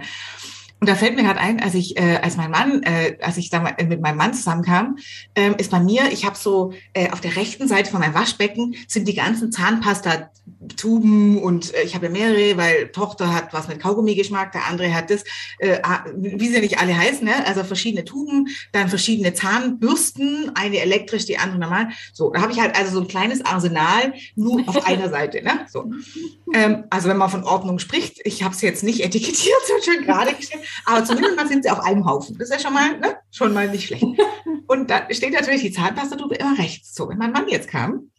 Und 0.84 0.90
da 0.90 0.96
fällt 0.96 1.16
mir 1.16 1.22
gerade 1.22 1.40
ein, 1.40 1.62
als 1.62 1.72
ich, 1.72 1.96
äh, 1.96 2.18
als 2.22 2.36
mein 2.36 2.50
Mann, 2.50 2.82
äh, 2.82 3.16
als 3.22 3.38
ich 3.38 3.48
da 3.48 3.60
mit 3.60 4.02
meinem 4.02 4.18
Mann 4.18 4.34
zusammenkam, 4.34 4.98
ähm, 5.34 5.54
ist 5.56 5.70
bei 5.70 5.80
mir, 5.80 6.12
ich 6.12 6.26
habe 6.26 6.36
so 6.36 6.74
äh, 6.92 7.10
auf 7.10 7.22
der 7.22 7.36
rechten 7.36 7.68
Seite 7.68 7.90
von 7.90 8.00
meinem 8.00 8.12
Waschbecken 8.12 8.74
sind 8.86 9.08
die 9.08 9.14
ganzen 9.14 9.50
Zahnpasta-Tuben 9.50 11.42
und 11.42 11.72
äh, 11.72 11.84
ich 11.84 11.94
habe 11.94 12.04
ja 12.04 12.12
mehrere, 12.12 12.58
weil 12.58 12.88
Tochter 12.88 13.32
hat 13.32 13.54
was 13.54 13.66
mit 13.66 13.80
Kaugummi-Geschmack, 13.80 14.52
der 14.52 14.66
andere 14.66 14.92
hat 14.92 15.08
das, 15.08 15.24
äh, 15.58 15.78
wie 16.16 16.48
sie 16.48 16.60
nicht 16.60 16.78
alle 16.78 16.94
heißen, 16.94 17.24
ne? 17.24 17.46
also 17.46 17.64
verschiedene 17.64 18.04
Tuben, 18.04 18.48
dann 18.72 18.90
verschiedene 18.90 19.32
Zahnbürsten, 19.32 20.52
eine 20.54 20.80
elektrisch, 20.80 21.24
die 21.24 21.38
andere 21.38 21.60
normal. 21.60 21.88
So, 22.12 22.28
da 22.28 22.42
habe 22.42 22.52
ich 22.52 22.60
halt 22.60 22.76
also 22.76 22.92
so 22.92 23.00
ein 23.00 23.08
kleines 23.08 23.42
Arsenal 23.42 24.12
nur 24.36 24.68
auf 24.68 24.84
einer 24.86 25.08
Seite. 25.08 25.42
Ne? 25.42 25.60
So. 25.66 25.90
Ähm, 26.52 26.84
also 26.90 27.08
wenn 27.08 27.16
man 27.16 27.30
von 27.30 27.44
Ordnung 27.44 27.78
spricht, 27.78 28.20
ich 28.24 28.42
habe 28.42 28.54
es 28.54 28.60
jetzt 28.60 28.82
nicht 28.82 29.00
etikettiert, 29.00 29.56
so 29.66 29.90
schön 29.90 30.04
gerade 30.04 30.34
gestellt, 30.34 30.62
aber 30.84 31.04
zumindest 31.04 31.36
mal 31.36 31.48
sind 31.48 31.64
sie 31.64 31.70
auf 31.70 31.80
einem 31.80 32.06
Haufen. 32.06 32.36
Das 32.38 32.48
ist 32.48 32.54
ja 32.54 32.60
schon 32.60 32.74
mal, 32.74 32.98
ne? 32.98 33.16
schon 33.30 33.52
mal 33.52 33.68
nicht 33.68 33.86
schlecht. 33.86 34.04
Und 34.66 34.90
da 34.90 35.06
steht 35.10 35.32
natürlich 35.32 35.62
die 35.62 35.72
Zahnpastatube 35.72 36.34
immer 36.36 36.58
rechts. 36.58 36.94
So, 36.94 37.08
wenn 37.08 37.18
mein 37.18 37.32
Mann 37.32 37.48
jetzt 37.48 37.68
kam, 37.68 38.10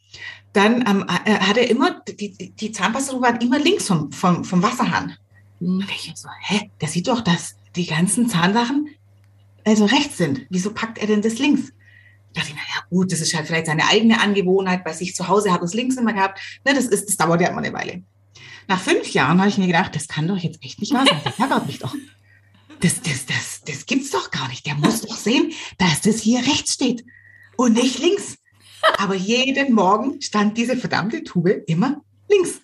dann 0.53 0.87
ähm, 0.87 1.05
äh, 1.25 1.39
hat 1.39 1.57
er 1.57 1.69
immer, 1.69 2.01
die, 2.07 2.53
die 2.53 2.71
Zahnpastatube 2.71 3.27
hat 3.27 3.43
immer 3.43 3.59
links 3.59 3.87
vom, 3.87 4.11
vom, 4.11 4.43
vom 4.45 4.63
Wasserhahn. 4.63 5.15
Und 5.59 5.85
ich 5.89 6.11
so, 6.15 6.29
hä, 6.41 6.69
der 6.81 6.87
sieht 6.87 7.07
doch, 7.07 7.21
dass 7.21 7.55
die 7.75 7.85
ganzen 7.85 8.29
Zahnsachen 8.29 8.89
also 9.65 9.85
rechts 9.85 10.17
sind. 10.17 10.45
Wieso 10.49 10.71
packt 10.73 10.99
er 10.99 11.07
denn 11.07 11.21
das 11.21 11.39
links? 11.39 11.73
Da 12.33 12.41
dachte 12.41 12.49
ich, 12.49 12.55
naja, 12.55 12.85
gut, 12.89 13.11
das 13.11 13.21
ist 13.21 13.33
halt 13.33 13.47
vielleicht 13.47 13.65
seine 13.65 13.87
eigene 13.87 14.21
Angewohnheit, 14.21 14.85
weil 14.85 14.95
ich 14.99 15.15
zu 15.15 15.27
Hause 15.27 15.51
habe 15.51 15.65
es 15.65 15.73
links 15.73 15.97
immer 15.97 16.13
gehabt. 16.13 16.39
Ne, 16.65 16.73
das, 16.73 16.85
ist, 16.85 17.07
das 17.07 17.17
dauert 17.17 17.41
ja 17.41 17.49
immer 17.49 17.59
eine 17.59 17.73
Weile. 17.73 18.03
Nach 18.67 18.79
fünf 18.79 19.09
Jahren 19.13 19.39
habe 19.39 19.49
ich 19.49 19.57
mir 19.57 19.67
gedacht, 19.67 19.95
das 19.95 20.07
kann 20.07 20.27
doch 20.27 20.37
jetzt 20.37 20.63
echt 20.63 20.79
nicht 20.79 20.93
wahr 20.93 21.05
sein. 21.05 21.19
Der 21.23 21.39
ärgert 21.39 21.67
mich 21.67 21.79
doch 21.79 21.93
das, 22.79 23.01
das, 23.01 23.25
das, 23.25 23.61
das 23.65 23.85
gibt's 23.85 24.11
doch 24.11 24.31
gar 24.31 24.47
nicht. 24.47 24.65
Der 24.65 24.75
muss 24.75 25.01
doch 25.01 25.17
sehen, 25.17 25.51
dass 25.77 26.01
das 26.01 26.21
hier 26.21 26.39
rechts 26.39 26.73
steht 26.73 27.05
und 27.57 27.73
nicht 27.73 27.99
links. 27.99 28.37
Aber 28.97 29.15
jeden 29.15 29.73
Morgen 29.73 30.21
stand 30.21 30.57
diese 30.57 30.77
verdammte 30.77 31.23
Tube 31.23 31.63
immer 31.67 32.01
links. 32.29 32.61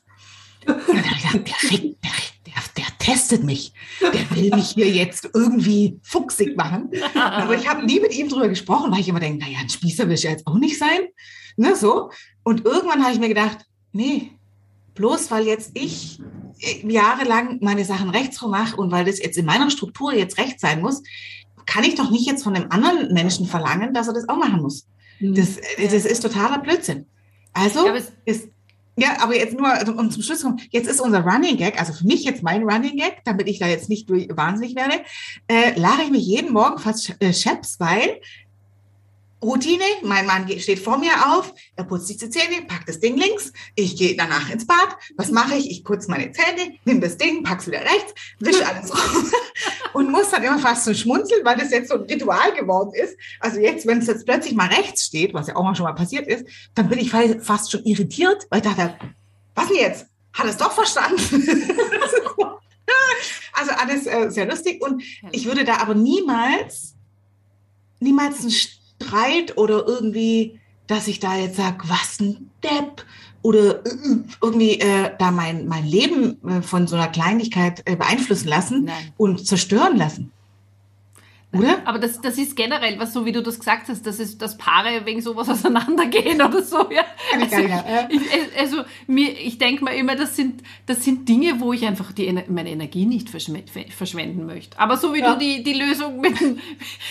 Und 0.65 0.88
dann 0.88 1.06
habe 1.06 1.15
ich 1.15 1.43
gedacht, 1.43 1.63
der, 1.71 1.80
der, 1.82 2.12
der, 2.45 2.63
der 2.78 2.97
testet 3.00 3.43
mich. 3.43 3.74
Der 4.02 4.30
will 4.36 4.52
mich 4.52 4.69
hier 4.69 4.89
jetzt 4.89 5.30
irgendwie 5.34 6.00
fuchsig 6.04 6.56
machen. 6.56 6.91
Aber 7.15 7.56
ich 7.56 7.67
habe 7.67 7.86
nie 7.86 8.00
mit 8.00 8.13
ihm 8.13 8.30
drüber 8.30 8.47
gesprochen, 8.47 8.91
weil 8.91 9.00
ich 9.00 9.10
immer 9.10 9.19
denke, 9.19 9.43
naja, 9.43 9.60
ein 9.60 9.69
Spießer 9.69 10.08
will 10.08 10.15
ich 10.15 10.24
jetzt 10.24 10.45
auch 10.45 10.60
nicht 10.60 10.78
sein. 10.78 11.02
Ne, 11.58 11.76
so. 11.76 12.12
Und 12.43 12.65
irgendwann 12.65 13.04
habe 13.04 13.13
ich 13.13 13.19
mir 13.19 13.28
gedacht, 13.28 13.65
nee, 13.91 14.32
bloß 14.93 15.32
weil 15.32 15.47
jetzt 15.47 15.71
ich 15.74 16.19
jahrelang 16.84 17.60
meine 17.62 17.86
Sachen 17.86 18.10
rechtsrum 18.10 18.52
mache 18.52 18.76
und 18.78 18.91
weil 18.91 19.06
das 19.06 19.19
jetzt 19.19 19.38
in 19.38 19.45
meiner 19.45 19.69
Struktur 19.69 20.13
jetzt 20.13 20.38
rechts 20.38 20.62
sein 20.62 20.82
muss, 20.82 21.02
kann 21.65 21.84
ich 21.84 21.95
doch 21.95 22.12
nicht 22.12 22.26
jetzt 22.26 22.43
von 22.43 22.56
einem 22.56 22.71
anderen 22.71 23.13
Menschen 23.13 23.45
verlangen, 23.45 23.93
dass 23.93 24.08
er 24.08 24.13
das 24.13 24.28
auch 24.30 24.38
machen 24.38 24.62
muss. 24.62 24.88
Mhm. 25.19 25.36
Das, 25.36 25.58
das 25.78 26.06
ist 26.06 26.21
totaler 26.21 26.60
Blödsinn. 26.60 27.06
Also 27.54 27.86
ja, 27.86 27.95
ist, 28.26 28.50
ja, 28.97 29.17
aber 29.21 29.36
jetzt 29.36 29.58
nur, 29.58 29.67
also, 29.67 29.93
um 29.93 30.12
zum 30.12 30.21
Schluss 30.21 30.39
zu 30.39 30.47
kommen, 30.47 30.62
jetzt 30.69 30.88
ist 30.88 31.02
unser 31.02 31.21
Running 31.21 31.58
Gag, 31.58 31.80
also 31.80 31.93
für 31.93 32.06
mich 32.06 32.24
jetzt 32.24 32.43
mein 32.43 32.63
Running 32.63 32.97
Gag, 32.97 33.21
damit 33.24 33.47
ich 33.47 33.60
da 33.60 33.67
jetzt 33.67 33.89
nicht 33.89 34.10
durch, 34.10 34.28
wahnsinnig 34.32 34.76
werde, 34.76 35.02
äh, 35.47 35.80
lache 35.80 36.04
ich 36.04 36.12
mich 36.12 36.26
jeden 36.26 36.54
Morgen 36.54 36.78
fast 36.78 37.15
äh, 37.19 37.34
scheps, 37.34 37.80
weil 37.80 38.19
Routine. 39.41 39.84
Mein 40.04 40.25
Mann 40.25 40.47
steht 40.60 40.80
vor 40.80 40.97
mir 40.97 41.13
auf, 41.34 41.54
er 41.75 41.84
putzt 41.84 42.08
sich 42.08 42.17
die 42.17 42.30
Zähne, 42.30 42.62
packt 42.67 42.88
das 42.88 42.99
Ding 42.99 43.17
links. 43.17 43.51
Ich 43.75 43.95
gehe 43.97 44.15
danach 44.15 44.49
ins 44.49 44.67
Bad. 44.67 44.95
Was 45.17 45.32
mache 45.32 45.56
ich? 45.56 45.69
Ich 45.69 45.84
putze 45.84 46.10
meine 46.10 46.32
Zähne, 46.32 46.75
nehme 46.86 46.99
das 46.99 47.17
Ding, 47.17 47.43
pack's 47.43 47.67
wieder 47.67 47.82
rechts, 47.82 48.13
wische 48.39 48.67
alles 48.75 48.91
raus 48.91 49.32
und 49.93 50.12
muss 50.12 50.30
dann 50.30 50.43
immer 50.43 50.60
fast 50.60 50.86
so 50.86 50.93
schmunzeln, 50.93 51.43
weil 51.43 51.58
das 51.58 51.71
jetzt 51.71 51.89
so 51.89 51.95
ein 51.95 52.01
Ritual 52.01 52.54
geworden 52.54 52.93
ist. 52.93 53.17
Also 53.39 53.60
jetzt, 53.60 53.88
wenn 53.88 53.99
es 53.99 54.08
jetzt 54.08 54.25
plötzlich 54.25 54.54
mal 54.54 54.67
rechts 54.67 55.06
steht, 55.06 55.34
was 55.34 55.47
ja 55.47 55.56
auch 55.56 55.63
mal 55.63 55.75
schon 55.75 55.86
mal 55.86 55.93
passiert 55.93 56.27
ist, 56.27 56.45
dann 56.75 56.89
bin 56.89 56.99
ich 56.99 57.12
fast 57.12 57.71
schon 57.71 57.84
irritiert, 57.84 58.45
weil 58.49 58.62
ich 58.62 58.67
dachte, 58.67 58.95
was 59.56 59.67
denn 59.67 59.77
jetzt? 59.77 60.06
Hat 60.34 60.47
es 60.47 60.58
doch 60.58 60.71
verstanden? 60.71 61.19
also 63.54 63.71
alles 63.71 64.08
äh, 64.08 64.30
sehr 64.30 64.45
lustig 64.45 64.82
und 64.82 65.04
ich 65.32 65.45
würde 65.45 65.65
da 65.65 65.77
aber 65.77 65.93
niemals, 65.93 66.95
niemals 67.99 68.43
ein 68.43 68.51
Streit 69.02 69.58
oder 69.58 69.86
irgendwie, 69.88 70.60
dass 70.88 71.08
ich 71.08 71.20
da 71.20 71.36
jetzt 71.36 71.58
sage, 71.58 71.78
was 71.88 72.20
ein 72.20 72.50
Depp 72.64 73.06
oder 73.42 73.86
äh, 73.86 73.90
irgendwie 74.42 74.80
äh, 74.80 75.12
da 75.18 75.32
mein, 75.32 75.68
mein 75.68 75.86
Leben 75.86 76.38
äh, 76.48 76.62
von 76.62 76.88
so 76.88 76.96
einer 76.96 77.08
Kleinigkeit 77.08 77.82
äh, 77.86 77.96
beeinflussen 77.96 78.48
lassen 78.48 78.86
Nein. 78.86 79.14
und 79.18 79.46
zerstören 79.46 79.98
lassen. 79.98 80.32
Oder? 81.54 81.82
Aber 81.86 82.00
das, 82.00 82.22
das 82.22 82.38
ist 82.38 82.56
generell, 82.56 82.98
was 82.98 83.12
so 83.12 83.26
wie 83.26 83.34
du 83.34 83.44
das 83.44 83.60
gesagt 83.60 83.90
hast, 83.90 84.08
das 84.08 84.20
ist, 84.20 84.42
dass 84.42 84.58
Paare 84.58 85.06
wegen 85.06 85.22
sowas 85.22 85.50
auseinandergehen 85.50 86.42
oder 86.42 86.62
so. 86.64 86.90
Ja. 86.90 87.04
Also, 87.34 87.58
ich, 88.10 88.22
also 88.58 88.78
mir, 89.08 89.38
ich 89.38 89.58
denke 89.58 89.84
mal 89.84 89.92
immer, 89.92 90.16
das 90.16 90.38
sind, 90.38 90.64
das 90.86 91.04
sind 91.04 91.28
Dinge, 91.28 91.60
wo 91.60 91.74
ich 91.74 91.86
einfach 91.86 92.14
die, 92.14 92.32
meine 92.48 92.70
Energie 92.70 93.06
nicht 93.06 93.30
verschwenden 93.30 94.46
möchte. 94.46 94.80
Aber 94.80 94.96
so 94.96 95.14
wie 95.14 95.20
ja. 95.20 95.34
du 95.34 95.40
die, 95.40 95.62
die 95.64 95.74
Lösung 95.74 96.22
mit 96.22 96.40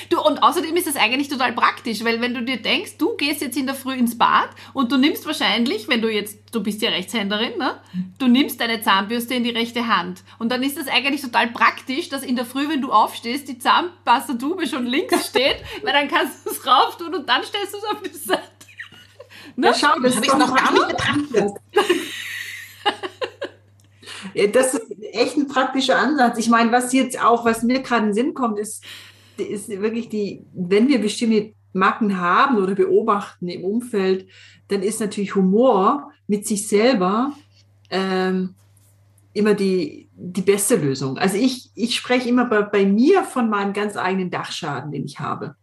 du 0.09 0.21
Und 0.21 0.43
außerdem 0.43 0.75
ist 0.75 0.87
das 0.87 0.97
eigentlich 0.97 1.29
total 1.29 1.53
praktisch, 1.53 2.03
weil 2.05 2.23
wenn 2.23 2.33
du 2.33 2.43
dir 2.43 2.57
denkst, 2.57 2.97
du 2.97 3.17
gehst 3.17 3.43
jetzt 3.43 3.59
in 3.59 3.67
der 3.67 3.75
Früh 3.75 3.95
ins 3.95 4.17
Bad 4.17 4.49
und 4.73 4.91
du 4.91 4.97
nimmst 4.97 5.27
wahrscheinlich, 5.27 5.89
wenn 5.89 6.01
du 6.01 6.09
jetzt, 6.09 6.39
du 6.53 6.63
bist 6.63 6.81
ja 6.81 6.89
Rechtshänderin, 6.91 7.59
ne? 7.59 7.79
du 8.19 8.27
nimmst 8.27 8.61
deine 8.61 8.81
Zahnbürste 8.81 9.35
in 9.35 9.45
die 9.45 9.51
rechte 9.51 9.87
Hand. 9.87 10.23
Und 10.39 10.51
dann 10.51 10.63
ist 10.63 10.79
das 10.79 10.89
eigentlich 10.89 11.21
total 11.21 11.49
praktisch, 11.49 12.09
dass 12.09 12.23
in 12.23 12.37
der 12.37 12.47
Früh, 12.47 12.69
wenn 12.71 12.81
du 12.81 12.91
aufstehst, 12.91 13.47
die 13.49 13.59
Zahnpasta 13.59 14.30
Tastatube 14.31 14.67
schon 14.67 14.87
links 14.87 15.29
steht, 15.29 15.57
weil 15.83 15.93
dann 15.93 16.09
kannst 16.09 16.47
du 16.47 16.51
es 16.51 16.67
rauf 16.67 16.97
tun 16.97 17.15
und 17.15 17.29
dann 17.29 17.43
stellst 17.43 17.75
du 17.75 17.79
es 17.79 17.85
auf 17.85 18.03
die 18.03 18.11
Seite. 18.11 18.43
Ne? 19.57 19.69
Ja, 19.69 19.75
schau, 19.75 20.01
das 20.01 20.17
habe 20.17 20.27
ich 20.27 20.35
noch 20.35 20.55
gar 20.55 20.73
nicht 20.73 20.89
betrachtet. 20.89 21.53
das 24.55 24.75
ist 24.75 24.87
echt 25.13 25.37
ein 25.37 25.49
praktischer 25.49 25.99
Ansatz. 25.99 26.39
Ich 26.39 26.49
meine, 26.49 26.73
was 26.73 26.93
jetzt 26.93 27.23
auch, 27.23 27.45
was 27.45 27.63
mir 27.63 27.81
gerade 27.81 28.03
in 28.03 28.09
den 28.09 28.15
Sinn 28.15 28.35
kommt, 28.35 28.59
ist, 28.59 28.85
ist 29.37 29.69
wirklich 29.69 30.09
die, 30.09 30.45
wenn 30.53 30.89
wir 30.89 31.01
bestimmte 31.01 31.55
Macken 31.73 32.21
haben 32.21 32.59
oder 32.59 32.75
beobachten 32.75 33.49
im 33.49 33.65
Umfeld, 33.65 34.29
dann 34.69 34.83
ist 34.83 35.01
natürlich 35.01 35.35
Humor 35.35 36.11
mit 36.27 36.47
sich 36.47 36.69
selber 36.69 37.33
ähm, 37.91 38.55
immer 39.33 39.55
die, 39.55 40.09
die 40.13 40.43
beste 40.43 40.77
Lösung. 40.77 41.19
Also 41.19 41.37
ich, 41.37 41.71
ich 41.75 41.95
spreche 41.95 42.29
immer 42.29 42.47
bei, 42.47 42.63
bei 42.63 42.85
mir 42.85 43.23
von 43.23 43.49
meinem 43.49 43.73
ganz 43.73 43.97
eigenen 43.97 44.31
Dachschaden, 44.31 44.91
den 44.91 45.05
ich 45.05 45.21
habe. 45.21 45.55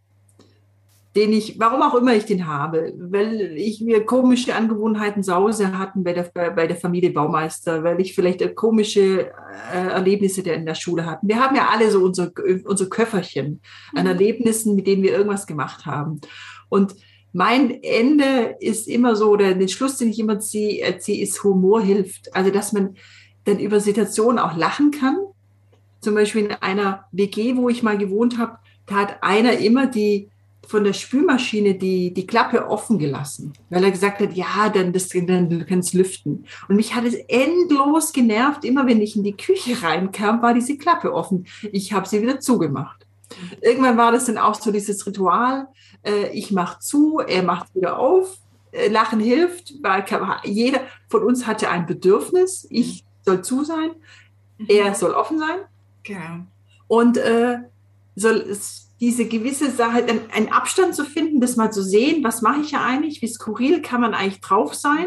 Den 1.15 1.33
ich, 1.33 1.59
warum 1.59 1.81
auch 1.81 1.95
immer 1.95 2.13
ich 2.13 2.25
den 2.25 2.47
habe, 2.47 2.93
weil 2.97 3.57
ich 3.57 3.81
mir 3.81 4.05
komische 4.05 4.55
Angewohnheiten 4.55 5.23
Sause 5.23 5.77
hatten 5.77 6.03
bei 6.03 6.13
der, 6.13 6.29
bei, 6.33 6.67
der 6.67 6.75
Familie 6.75 7.09
Baumeister, 7.09 7.83
weil 7.83 7.99
ich 7.99 8.13
vielleicht 8.13 8.55
komische 8.55 9.31
äh, 9.73 9.87
Erlebnisse 9.89 10.43
der 10.43 10.55
in 10.55 10.65
der 10.65 10.75
Schule 10.75 11.05
hatten. 11.05 11.27
Wir 11.27 11.39
haben 11.39 11.55
ja 11.55 11.69
alle 11.71 11.89
so 11.89 12.03
unsere, 12.03 12.31
unsere 12.65 12.89
Köfferchen 12.89 13.61
an 13.95 14.03
mhm. 14.03 14.11
Erlebnissen, 14.11 14.75
mit 14.75 14.85
denen 14.85 15.01
wir 15.01 15.11
irgendwas 15.11 15.47
gemacht 15.47 15.87
haben. 15.87 16.21
Und 16.69 16.95
mein 17.33 17.83
Ende 17.83 18.55
ist 18.59 18.87
immer 18.87 19.15
so, 19.15 19.29
oder 19.31 19.53
den 19.53 19.67
Schluss, 19.67 19.97
den 19.97 20.09
ich 20.09 20.19
immer 20.19 20.39
ziehe, 20.39 20.97
ziehe 20.99 21.23
ist 21.23 21.43
Humor 21.43 21.81
hilft. 21.81 22.33
Also, 22.35 22.51
dass 22.51 22.73
man, 22.73 22.95
dann 23.47 23.59
über 23.59 23.79
Situationen 23.79 24.39
auch 24.39 24.55
lachen 24.55 24.91
kann. 24.91 25.17
Zum 26.01 26.15
Beispiel 26.15 26.45
in 26.45 26.51
einer 26.51 27.05
WG, 27.11 27.55
wo 27.55 27.69
ich 27.69 27.83
mal 27.83 27.97
gewohnt 27.97 28.37
habe, 28.37 28.59
da 28.85 28.95
hat 28.95 29.17
einer 29.21 29.57
immer 29.57 29.87
die 29.87 30.29
von 30.67 30.83
der 30.83 30.93
Spülmaschine 30.93 31.75
die, 31.75 32.13
die 32.13 32.27
Klappe 32.27 32.67
offen 32.67 32.99
gelassen, 32.99 33.53
weil 33.69 33.85
er 33.85 33.91
gesagt 33.91 34.19
hat, 34.19 34.33
ja, 34.33 34.69
dann, 34.73 34.91
das, 34.91 35.07
dann 35.07 35.49
du 35.49 35.65
kannst 35.65 35.93
lüften. 35.93 36.45
Und 36.67 36.75
mich 36.75 36.93
hat 36.93 37.05
es 37.05 37.15
endlos 37.15 38.11
genervt. 38.11 38.65
Immer 38.65 38.85
wenn 38.85 39.01
ich 39.01 39.15
in 39.15 39.23
die 39.23 39.37
Küche 39.37 39.81
reinkam, 39.81 40.41
war 40.41 40.53
diese 40.53 40.77
Klappe 40.77 41.13
offen. 41.13 41.47
Ich 41.71 41.93
habe 41.93 42.07
sie 42.07 42.21
wieder 42.21 42.41
zugemacht. 42.41 43.07
Irgendwann 43.61 43.97
war 43.97 44.11
das 44.11 44.25
dann 44.25 44.37
auch 44.37 44.55
so 44.55 44.71
dieses 44.71 45.05
Ritual. 45.07 45.67
Äh, 46.03 46.31
ich 46.33 46.51
mache 46.51 46.79
zu, 46.79 47.19
er 47.19 47.43
macht 47.43 47.73
wieder 47.73 47.97
auf. 47.97 48.37
Äh, 48.71 48.89
Lachen 48.89 49.21
hilft, 49.21 49.75
weil 49.81 50.03
jeder 50.43 50.81
von 51.07 51.23
uns 51.23 51.47
hatte 51.47 51.69
ein 51.69 51.85
Bedürfnis. 51.85 52.67
Ich 52.69 53.05
soll 53.27 53.43
zu 53.43 53.63
sein, 53.63 53.91
mhm. 54.57 54.65
er 54.69 54.95
soll 54.95 55.11
offen 55.11 55.37
sein. 55.37 55.59
Genau. 56.03 56.45
Und 56.87 57.17
äh, 57.17 57.59
soll 58.15 58.37
es 58.37 58.87
diese 58.99 59.25
gewisse 59.25 59.69
Sache, 59.69 60.05
einen 60.33 60.51
Abstand 60.51 60.95
zu 60.95 61.05
finden, 61.05 61.39
das 61.39 61.55
mal 61.55 61.71
zu 61.71 61.83
sehen, 61.83 62.23
was 62.23 62.41
mache 62.41 62.61
ich 62.61 62.71
ja 62.71 62.83
eigentlich, 62.83 63.21
wie 63.21 63.27
skurril 63.27 63.81
kann 63.81 64.01
man 64.01 64.15
eigentlich 64.15 64.41
drauf 64.41 64.73
sein, 64.73 65.05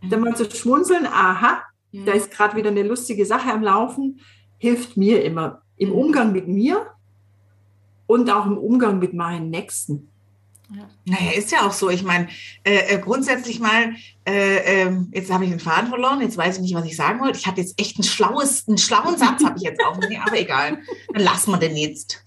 mhm. 0.00 0.10
dann 0.10 0.20
mal 0.20 0.34
zu 0.34 0.50
schmunzeln, 0.50 1.06
aha, 1.06 1.62
mhm. 1.92 2.06
da 2.06 2.12
ist 2.12 2.32
gerade 2.32 2.56
wieder 2.56 2.70
eine 2.70 2.82
lustige 2.82 3.26
Sache 3.26 3.52
am 3.52 3.62
Laufen, 3.62 4.20
hilft 4.58 4.96
mir 4.96 5.22
immer 5.24 5.62
im 5.76 5.90
mhm. 5.90 5.94
Umgang 5.94 6.32
mit 6.32 6.48
mir 6.48 6.86
und 8.06 8.28
auch 8.30 8.46
im 8.46 8.58
Umgang 8.58 8.98
mit 8.98 9.14
meinen 9.14 9.50
Nächsten. 9.50 10.08
Ja. 10.72 10.88
Naja, 11.04 11.32
ist 11.32 11.50
ja 11.50 11.66
auch 11.66 11.72
so. 11.72 11.90
Ich 11.90 12.02
meine, 12.02 12.28
äh, 12.64 12.94
äh, 12.94 12.98
grundsätzlich 12.98 13.58
mal, 13.58 13.94
äh, 14.24 14.84
äh, 14.84 14.92
jetzt 15.12 15.32
habe 15.32 15.44
ich 15.44 15.50
den 15.50 15.58
Faden 15.58 15.88
verloren, 15.88 16.20
jetzt 16.20 16.36
weiß 16.36 16.56
ich 16.56 16.62
nicht, 16.62 16.74
was 16.74 16.84
ich 16.84 16.96
sagen 16.96 17.20
wollte. 17.20 17.38
Ich 17.38 17.46
hatte 17.46 17.60
jetzt 17.60 17.80
echt 17.80 17.96
einen, 17.96 18.04
schlaues, 18.04 18.68
einen 18.68 18.78
schlauen 18.78 19.16
Satz, 19.18 19.42
habe 19.44 19.56
ich 19.56 19.64
jetzt 19.64 19.80
auch. 19.84 19.98
Nee, 19.98 20.18
aber 20.24 20.38
egal, 20.38 20.78
dann 21.12 21.22
lassen 21.22 21.50
wir 21.50 21.58
den 21.58 21.76
jetzt. 21.76 22.22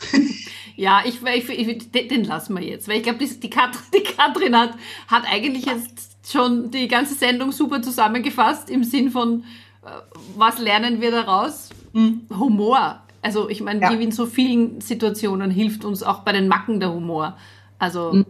ja, 0.75 1.03
ich, 1.06 1.21
ich, 1.23 1.49
ich, 1.49 1.91
den 1.91 2.25
lassen 2.25 2.56
wir 2.56 2.63
jetzt, 2.63 2.88
weil 2.88 2.97
ich 2.97 3.03
glaube, 3.03 3.19
die, 3.19 3.39
die, 3.39 3.49
Katrin, 3.49 3.84
die 3.93 4.03
Katrin 4.03 4.58
hat, 4.58 4.75
hat 5.08 5.23
eigentlich 5.25 5.65
jetzt 5.65 6.17
schon 6.29 6.69
die 6.69 6.88
ganze 6.88 7.15
Sendung 7.15 7.51
super 7.51 7.82
zusammengefasst 7.82 8.69
im 8.69 8.84
Sinn 8.84 9.10
von, 9.10 9.45
äh, 9.84 9.89
was 10.36 10.60
lernen 10.60 10.99
wir 10.99 11.12
daraus? 11.12 11.69
Mhm. 11.93 12.27
Humor. 12.38 13.01
Also 13.21 13.47
ich 13.47 13.62
meine, 13.62 13.79
ja. 13.79 13.91
wie 13.91 14.03
in 14.03 14.12
so 14.12 14.25
vielen 14.25 14.82
Situationen 14.82 15.49
hilft 15.49 15.86
uns 15.86 16.03
auch 16.03 16.19
bei 16.19 16.34
den 16.34 16.49
Macken 16.49 16.82
der 16.82 16.91
Humor. 16.91 17.38
Also. 17.83 18.13
Hm. 18.13 18.25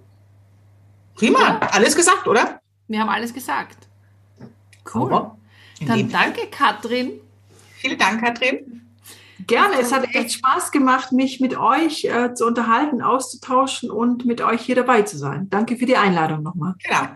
Prima, 1.14 1.40
ja. 1.40 1.60
alles 1.72 1.96
gesagt, 1.96 2.28
oder? 2.28 2.60
Wir 2.88 3.00
haben 3.00 3.10
alles 3.10 3.34
gesagt. 3.34 3.88
Cool. 4.92 5.32
Dann 5.86 6.10
danke, 6.10 6.48
Katrin. 6.48 7.12
Vielen 7.76 8.00
Dank, 8.00 8.24
Katrin. 8.24 8.82
Gerne, 9.46 9.76
es 9.80 9.92
hat 9.94 10.06
echt 10.16 10.34
Spaß 10.34 10.72
gemacht, 10.72 11.12
mich 11.12 11.40
mit 11.40 11.56
euch 11.56 12.06
äh, 12.06 12.34
zu 12.34 12.48
unterhalten, 12.48 13.04
auszutauschen 13.04 13.92
und 13.92 14.26
mit 14.26 14.42
euch 14.42 14.62
hier 14.62 14.76
dabei 14.76 15.04
zu 15.04 15.18
sein. 15.18 15.50
Danke 15.52 15.78
für 15.78 15.86
die 15.86 15.98
Einladung 15.98 16.42
nochmal. 16.42 16.74
Genau. 16.84 17.10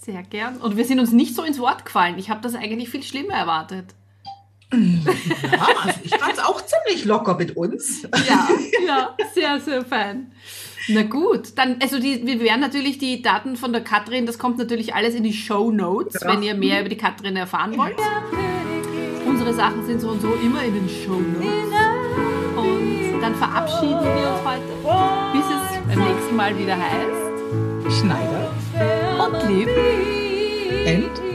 Sehr 0.00 0.22
gern. 0.22 0.56
Und 0.56 0.78
wir 0.78 0.86
sind 0.86 0.98
uns 0.98 1.12
nicht 1.12 1.34
so 1.34 1.42
ins 1.42 1.58
Wort 1.58 1.84
gefallen. 1.84 2.18
Ich 2.18 2.30
habe 2.30 2.40
das 2.40 2.54
eigentlich 2.54 2.88
viel 2.88 3.02
schlimmer 3.02 3.34
erwartet. 3.34 3.94
Ja, 4.72 5.66
also 5.82 6.00
ich 6.02 6.14
fand 6.14 6.32
es 6.32 6.38
auch 6.38 6.62
ziemlich 6.64 7.04
locker 7.04 7.36
mit 7.36 7.56
uns. 7.56 8.02
Ja, 8.28 8.48
ja, 8.86 9.16
sehr, 9.34 9.60
sehr 9.60 9.84
fein. 9.84 10.32
Na 10.88 11.02
gut, 11.02 11.56
dann, 11.56 11.76
also 11.80 11.98
die, 11.98 12.26
wir 12.26 12.40
werden 12.40 12.60
natürlich 12.60 12.98
die 12.98 13.22
Daten 13.22 13.56
von 13.56 13.72
der 13.72 13.82
Katrin, 13.82 14.26
das 14.26 14.38
kommt 14.38 14.58
natürlich 14.58 14.94
alles 14.94 15.14
in 15.14 15.22
die 15.22 15.32
Show 15.32 15.70
Notes, 15.70 16.20
ja. 16.20 16.32
wenn 16.32 16.42
ihr 16.42 16.54
mehr 16.54 16.80
über 16.80 16.88
die 16.88 16.96
Katrin 16.96 17.36
erfahren 17.36 17.76
wollt. 17.76 17.96
Unsere 19.26 19.54
Sachen 19.54 19.84
sind 19.86 20.00
so 20.00 20.10
und 20.10 20.20
so 20.20 20.32
immer 20.42 20.64
in 20.64 20.74
den 20.74 20.88
Show 20.88 21.20
Notes. 21.20 21.70
Und 22.56 23.20
dann 23.20 23.34
verabschieden 23.34 24.00
wir 24.00 24.30
uns 24.30 24.44
heute, 24.44 25.32
bis 25.32 25.44
es 25.44 25.94
beim 25.94 26.12
nächsten 26.12 26.36
Mal 26.36 26.58
wieder 26.58 26.76
heißt 26.76 28.00
Schneider 28.00 28.50
und 29.18 29.48
Lieb. 29.48 29.68
And 30.86 31.29